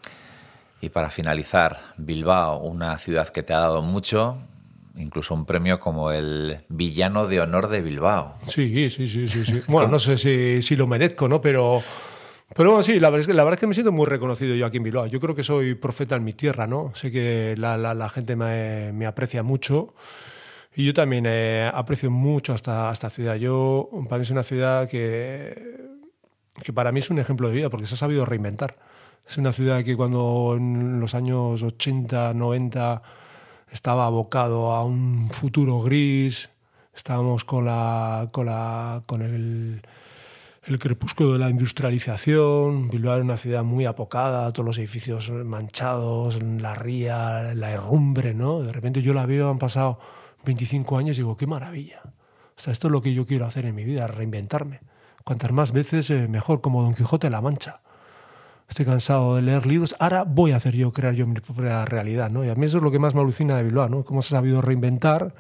[0.80, 4.38] Y para finalizar, Bilbao, una ciudad que te ha dado mucho,
[4.96, 8.36] incluso un premio como el villano de honor de Bilbao.
[8.46, 9.44] Sí, sí, sí, sí.
[9.44, 9.61] sí.
[9.66, 11.40] Bueno, no sé si, si lo merezco, ¿no?
[11.40, 11.82] Pero
[12.55, 14.55] pero bueno, sí, la verdad, es que, la verdad es que me siento muy reconocido
[14.55, 15.07] yo aquí en Bilbao.
[15.07, 16.92] Yo creo que soy profeta en mi tierra, ¿no?
[16.94, 19.94] Sé que la, la, la gente me, me, aprecia mucho
[20.74, 23.36] y yo también eh, aprecio mucho hasta esta ciudad.
[23.36, 25.80] Yo, para mí es una ciudad que,
[26.62, 28.76] que para mí es un ejemplo de vida porque se ha sabido reinventar.
[29.28, 33.03] Es una ciudad que cuando en los años 80, 90
[33.70, 36.51] estaba abocado a un futuro gris,
[36.94, 39.82] estábamos con, la, con, la, con el
[40.71, 46.41] el crepúsculo de la industrialización, Bilbao era una ciudad muy apocada, todos los edificios manchados,
[46.43, 48.62] la ría, la herrumbre, ¿no?
[48.62, 49.99] De repente yo la veo, han pasado
[50.45, 52.03] 25 años y digo, qué maravilla.
[52.05, 54.81] O sea, esto es lo que yo quiero hacer en mi vida, reinventarme.
[55.25, 57.81] Cuantas más veces, eh, mejor, como Don Quijote de la Mancha.
[58.68, 62.31] Estoy cansado de leer libros, ahora voy a hacer yo, crear yo mi propia realidad,
[62.31, 62.45] ¿no?
[62.45, 64.05] Y a mí eso es lo que más me alucina de Bilbao, ¿no?
[64.05, 65.35] Cómo se ha sabido reinventar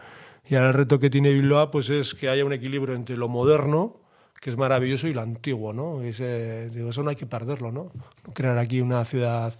[0.48, 3.28] y ahora el reto que tiene Bilbao pues es que haya un equilibrio entre lo
[3.28, 3.99] moderno,
[4.40, 6.02] que es maravilloso, y lo antiguo, ¿no?
[6.02, 7.92] Ese, digo, eso no hay que perderlo, ¿no?
[8.32, 9.54] Crear aquí una ciudad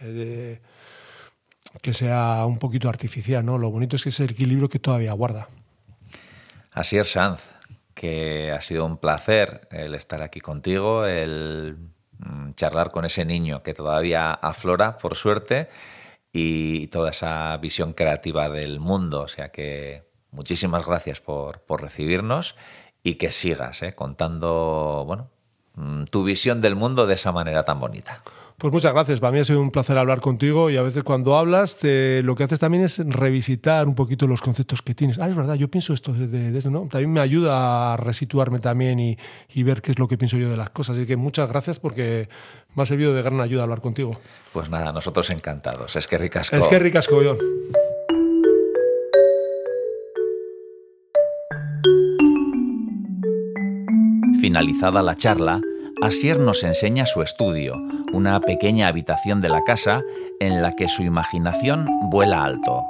[0.00, 0.60] eh,
[1.80, 3.58] que sea un poquito artificial, ¿no?
[3.58, 5.48] Lo bonito es que es el equilibrio que todavía guarda.
[6.70, 7.50] Así es, Sanz,
[7.94, 11.76] que ha sido un placer el estar aquí contigo, el
[12.18, 15.68] mm, charlar con ese niño que todavía aflora, por suerte,
[16.32, 19.22] y toda esa visión creativa del mundo.
[19.22, 22.54] O sea que muchísimas gracias por, por recibirnos
[23.02, 23.94] y que sigas ¿eh?
[23.94, 25.28] contando bueno,
[25.74, 28.22] mm, tu visión del mundo de esa manera tan bonita.
[28.62, 29.18] Pues muchas gracias.
[29.18, 32.36] Para mí ha sido un placer hablar contigo y a veces cuando hablas te, lo
[32.36, 35.18] que haces también es revisitar un poquito los conceptos que tienes.
[35.18, 36.86] Ah, es verdad, yo pienso esto de, de esto, ¿no?
[36.88, 39.18] También me ayuda a resituarme también y,
[39.52, 40.96] y, ver qué es lo que pienso yo de las cosas.
[40.96, 42.28] Así que muchas gracias porque
[42.76, 44.12] me ha servido de gran ayuda hablar contigo.
[44.52, 45.96] Pues nada, nosotros encantados.
[45.96, 46.54] Es que ricasco.
[46.54, 47.38] Es que ricasco, John.
[54.42, 55.60] Finalizada la charla,
[56.02, 57.76] Asier nos enseña su estudio,
[58.12, 60.02] una pequeña habitación de la casa
[60.40, 62.82] en la que su imaginación vuela alto.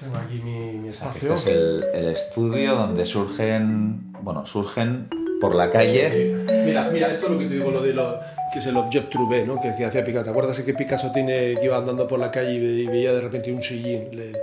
[0.00, 1.36] Tengo aquí mi, mi espacio.
[1.36, 5.08] Este es el, el, estudio donde surgen, bueno, surgen
[5.40, 6.34] por la calle.
[6.64, 8.18] Mira, mira, esto es lo que te digo, lo de lo
[8.52, 9.60] que es el objet trouvé, ¿no?
[9.60, 10.24] Que, que hacía Picasso.
[10.24, 13.52] ¿Te acuerdas que Picasso tiene, que iba andando por la calle y veía de repente
[13.52, 14.08] un sillín?
[14.10, 14.36] El,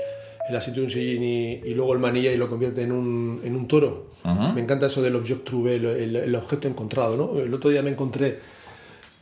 [0.50, 3.42] el asiento de un sillín y, y, luego el manilla y lo convierte en un,
[3.44, 4.12] en un toro.
[4.24, 4.54] Uh -huh.
[4.54, 7.40] Me encanta eso del objet trouvé, el, el, el, objeto encontrado, ¿no?
[7.40, 8.40] El otro día me encontré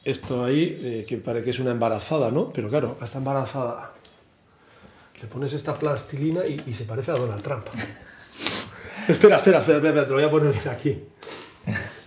[0.04, 2.52] esto ahí, eh, que parece que es una embarazada, ¿no?
[2.52, 3.94] Pero claro, a esta embarazada
[5.22, 7.68] le pones esta plastilina y, y se parece a Donald Trump.
[9.08, 10.98] espera, espera, espera, espera, te lo voy a poner aquí.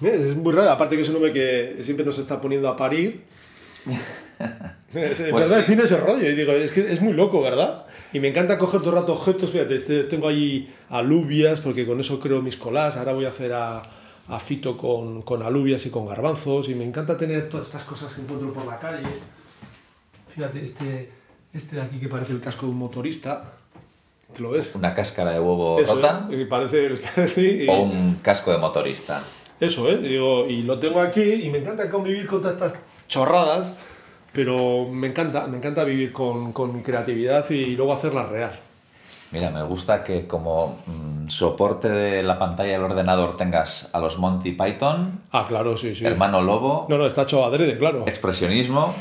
[0.00, 3.22] Es muy raro, aparte que es un hombre que siempre nos está poniendo a parir.
[4.94, 5.66] pues verdad, sí.
[5.66, 6.28] tiene ese rollo.
[6.28, 7.84] Y digo, es que es muy loco, ¿verdad?
[8.12, 9.50] Y me encanta coger todo el rato objetos.
[9.50, 12.96] Fíjate, este, tengo ahí alubias, porque con eso creo mis colas.
[12.96, 13.82] Ahora voy a hacer a,
[14.28, 16.68] a fito con, con, alubias y con garbanzos.
[16.68, 19.08] Y me encanta tener todas estas cosas que encuentro por la calle.
[20.34, 21.10] Fíjate, este,
[21.52, 23.52] este de aquí que parece el casco de un motorista.
[24.32, 24.74] ¿Te lo ves?
[24.74, 26.28] Una cáscara de huevo eso, rota.
[26.30, 26.46] ¿eh?
[26.48, 29.22] Parece el, sí, y, o un casco de motorista.
[29.60, 29.98] Eso, ¿eh?
[29.98, 32.74] Digo, y lo tengo aquí y me encanta convivir con todas estas
[33.06, 33.74] chorradas
[34.34, 38.52] pero me encanta, me encanta vivir con, con mi creatividad y luego hacerla real.
[39.30, 44.18] Mira, me gusta que como mmm, soporte de la pantalla del ordenador tengas a los
[44.18, 45.22] Monty Python.
[45.32, 46.04] Ah, claro, sí, sí.
[46.04, 46.86] Hermano Lobo.
[46.88, 48.04] No, no, está hecho adrede, claro.
[48.06, 48.94] Expresionismo.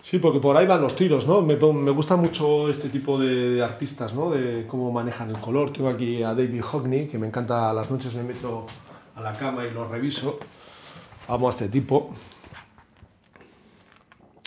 [0.00, 1.42] Sí, porque por ahí van los tiros, ¿no?
[1.42, 4.30] Me, me gusta mucho este tipo de, artistas, ¿no?
[4.30, 5.72] De cómo manejan el color.
[5.72, 8.66] Tengo aquí a David Hockney, que me encanta, a las noches me meto
[9.16, 10.38] a la cama y lo reviso.
[11.28, 12.14] Amo a este tipo.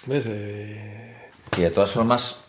[0.07, 0.25] ¿Ves?
[0.29, 2.39] Eh, y de todas formas,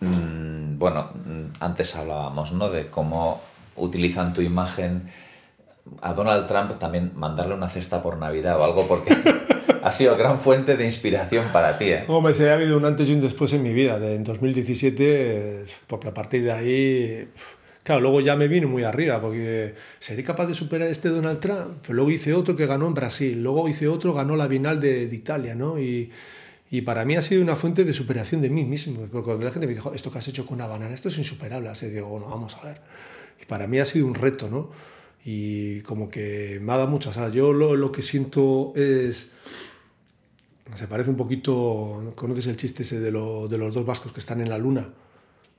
[0.00, 2.70] mm, bueno, mm, antes hablábamos, ¿no?
[2.70, 3.42] De cómo
[3.76, 5.10] utilizan tu imagen
[6.00, 9.14] a Donald Trump también mandarle una cesta por Navidad o algo porque
[9.82, 11.86] ha sido gran fuente de inspiración para ti.
[11.86, 12.04] ¿eh?
[12.08, 13.98] Hombre, se ha habido un antes y un después en mi vida.
[13.98, 17.28] De, en 2017, porque a partir de ahí...
[17.82, 21.80] Claro, luego ya me vino muy arriba, porque ¿seré capaz de superar este Donald Trump?
[21.82, 25.06] Pero luego hice otro que ganó en Brasil, luego hice otro, ganó la Bienal de,
[25.06, 25.78] de Italia, ¿no?
[25.78, 26.10] Y,
[26.76, 29.50] y, para mí ha sido una fuente de superación de mí mismo, porque cuando la
[29.50, 32.08] gente me dijo, esto que has hecho con una banana, esto es insuperable, así digo,
[32.08, 32.80] bueno, vamos a ver.
[33.40, 34.70] Y para mí ha sido un reto, ¿no?
[35.24, 37.16] Y como que me ha dado muchas.
[37.16, 39.28] O sea, yo lo, lo que siento es
[40.74, 42.12] se parece un poquito.
[42.14, 44.88] ¿Conoces el chiste ese de, lo, de los dos vascos que están en la luna?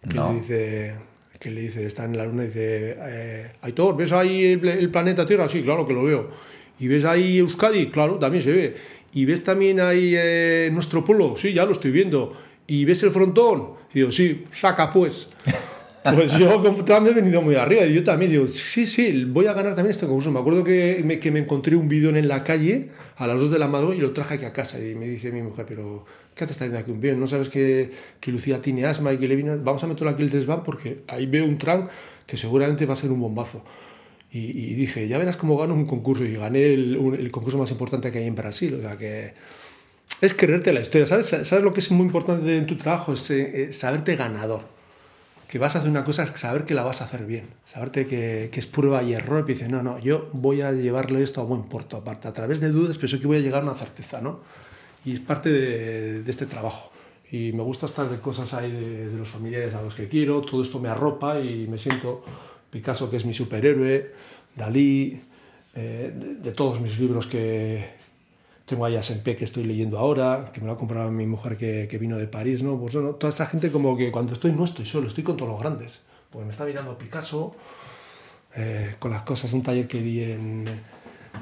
[0.07, 0.95] Que le dice.
[1.39, 5.25] Que le dice, están en la luna y dice, eh, Aitor, ¿ves ahí el, planeta
[5.25, 5.49] Tierra?
[5.49, 6.29] Sí, claro que lo veo.
[6.79, 7.89] ¿Y ves ahí Euskadi?
[7.89, 8.75] Claro, también se ve.
[9.15, 11.35] ¿Y ves también ahí eh, nuestro pueblo?
[11.37, 12.33] Sí, ya lo estoy viendo.
[12.67, 13.69] ¿Y ves el frontón?
[13.93, 15.29] Y digo, sí, saca pues.
[16.13, 17.83] Pues yo también he venido muy arriba.
[17.83, 20.29] Y yo también digo, sí, sí, voy a ganar también este concurso.
[20.29, 23.49] Me acuerdo que me, que me encontré un bidón en la calle a las 2
[23.49, 24.77] de la madrugada y lo traje aquí a casa.
[24.79, 26.05] Y me dice mi mujer, pero
[26.35, 27.19] ¿qué haces trayendo aquí un bidón?
[27.19, 27.89] ¿No sabes que,
[28.19, 29.55] que Lucía tiene asma y que le viene?
[29.55, 31.89] Vamos a meterlo aquí el desván porque ahí veo un tran
[32.27, 33.63] que seguramente va a ser un bombazo.
[34.31, 36.25] Y, dije, ya verás cómo gano un concurso.
[36.25, 38.73] Y gané el, el, concurso más importante que hay en Brasil.
[38.73, 39.33] O sea que
[40.19, 41.05] es creerte la historia.
[41.05, 43.13] ¿Sabes, ¿Sabes lo que es muy importante en tu trabajo?
[43.13, 44.75] Es eh, saberte ganador
[45.47, 48.05] que vas a hacer una cosa es saber que la vas a hacer bien, saberte
[48.05, 51.41] que, que es prueba y error, y dices, no, no, yo voy a llevarle esto
[51.41, 53.65] a buen puerto, aparte, a través de dudas, pero sé que voy a llegar a
[53.65, 54.39] una certeza, ¿no?
[55.05, 56.91] Y es parte de, de este trabajo.
[57.31, 60.41] Y me gusta estar de cosas ahí de, de, los familiares a los que quiero,
[60.41, 62.23] todo esto me arropa y me siento
[62.75, 64.11] Picasso, que es mi superhéroe,
[64.53, 65.21] Dalí,
[65.73, 67.95] eh, de, de todos mis libros que,
[68.65, 71.87] tengo a Yasempe que estoy leyendo ahora, que me lo ha comprado mi mujer que,
[71.89, 72.77] que vino de París, ¿no?
[72.77, 75.51] Pues bueno, toda esa gente como que cuando estoy no estoy solo, estoy con todos
[75.51, 76.01] los grandes.
[76.29, 77.55] Porque me está mirando Picasso,
[78.55, 80.65] eh, con las cosas, un taller que di en...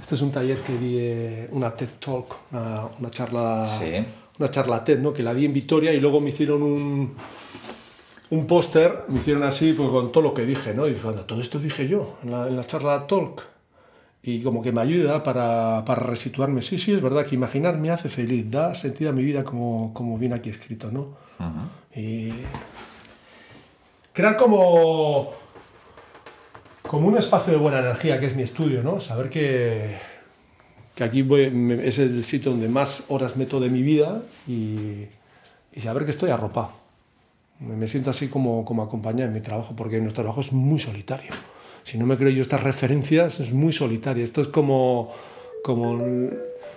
[0.01, 3.65] Este es un taller que di, una TED Talk, una, una charla...
[3.65, 4.05] Sí.
[4.37, 5.13] Una charla TED, ¿no?
[5.13, 7.15] Que la di en Vitoria y luego me hicieron un
[8.33, 10.87] un póster, me hicieron así pues, con todo lo que dije, ¿no?
[10.87, 13.43] Y dije, todo esto dije yo en la, en la charla Talk
[14.23, 16.61] y como que me ayuda para, para, resituarme.
[16.61, 19.93] Sí, sí, es verdad que imaginar me hace feliz, da sentido a mi vida como,
[19.93, 21.15] como viene aquí escrito, ¿no?
[21.39, 21.69] Uh -huh.
[21.95, 22.31] Y
[24.13, 25.31] crear como,
[26.87, 28.99] como un espacio de buena energía, que es mi estudio, ¿no?
[28.99, 29.95] Saber que,
[30.95, 31.51] que aquí voy,
[31.83, 35.05] es el sitio donde más horas meto de mi vida y,
[35.71, 36.82] y saber que estoy arropado.
[37.59, 41.31] Me siento así como, como acompañado en mi trabajo, porque nuestro trabajo es muy solitario
[41.83, 44.23] si no me creo yo estas referencias, es muy solitario.
[44.23, 45.09] Esto es como,
[45.63, 46.01] como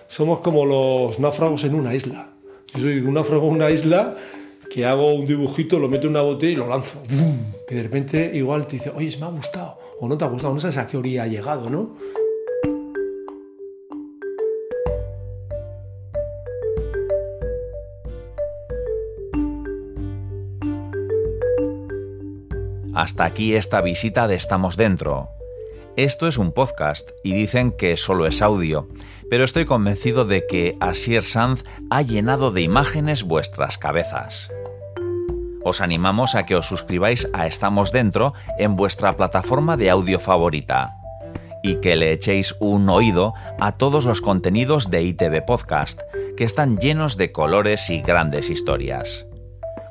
[0.08, 2.28] somos como los náufragos en una isla.
[2.74, 4.16] Yo soy un náufrago en una isla
[4.70, 7.00] que hago un dibujito, lo meto en una botella y lo lanzo.
[7.08, 7.38] ¡Bum!
[7.68, 10.52] Que de repente igual te dice, oye, me ha gustado, o no te ha gustado,
[10.52, 11.96] no sabes a qué orilla ha llegado, ¿no?
[22.96, 25.28] Hasta aquí esta visita de Estamos Dentro.
[25.98, 28.88] Esto es un podcast y dicen que solo es audio,
[29.28, 34.50] pero estoy convencido de que Asier Sanz ha llenado de imágenes vuestras cabezas.
[35.62, 40.96] Os animamos a que os suscribáis a Estamos Dentro en vuestra plataforma de audio favorita
[41.62, 46.00] y que le echéis un oído a todos los contenidos de ITV Podcast,
[46.34, 49.26] que están llenos de colores y grandes historias.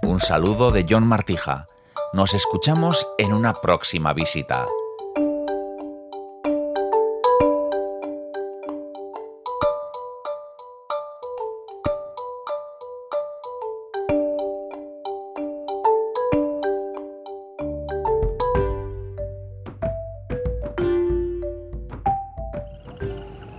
[0.01, 1.67] Un saludo de John Martija
[2.15, 4.65] nos escuchamos en una próxima visita.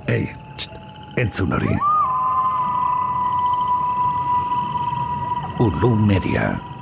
[0.09, 0.31] Ei,
[1.17, 1.77] entzun hori.
[6.07, 6.76] Media.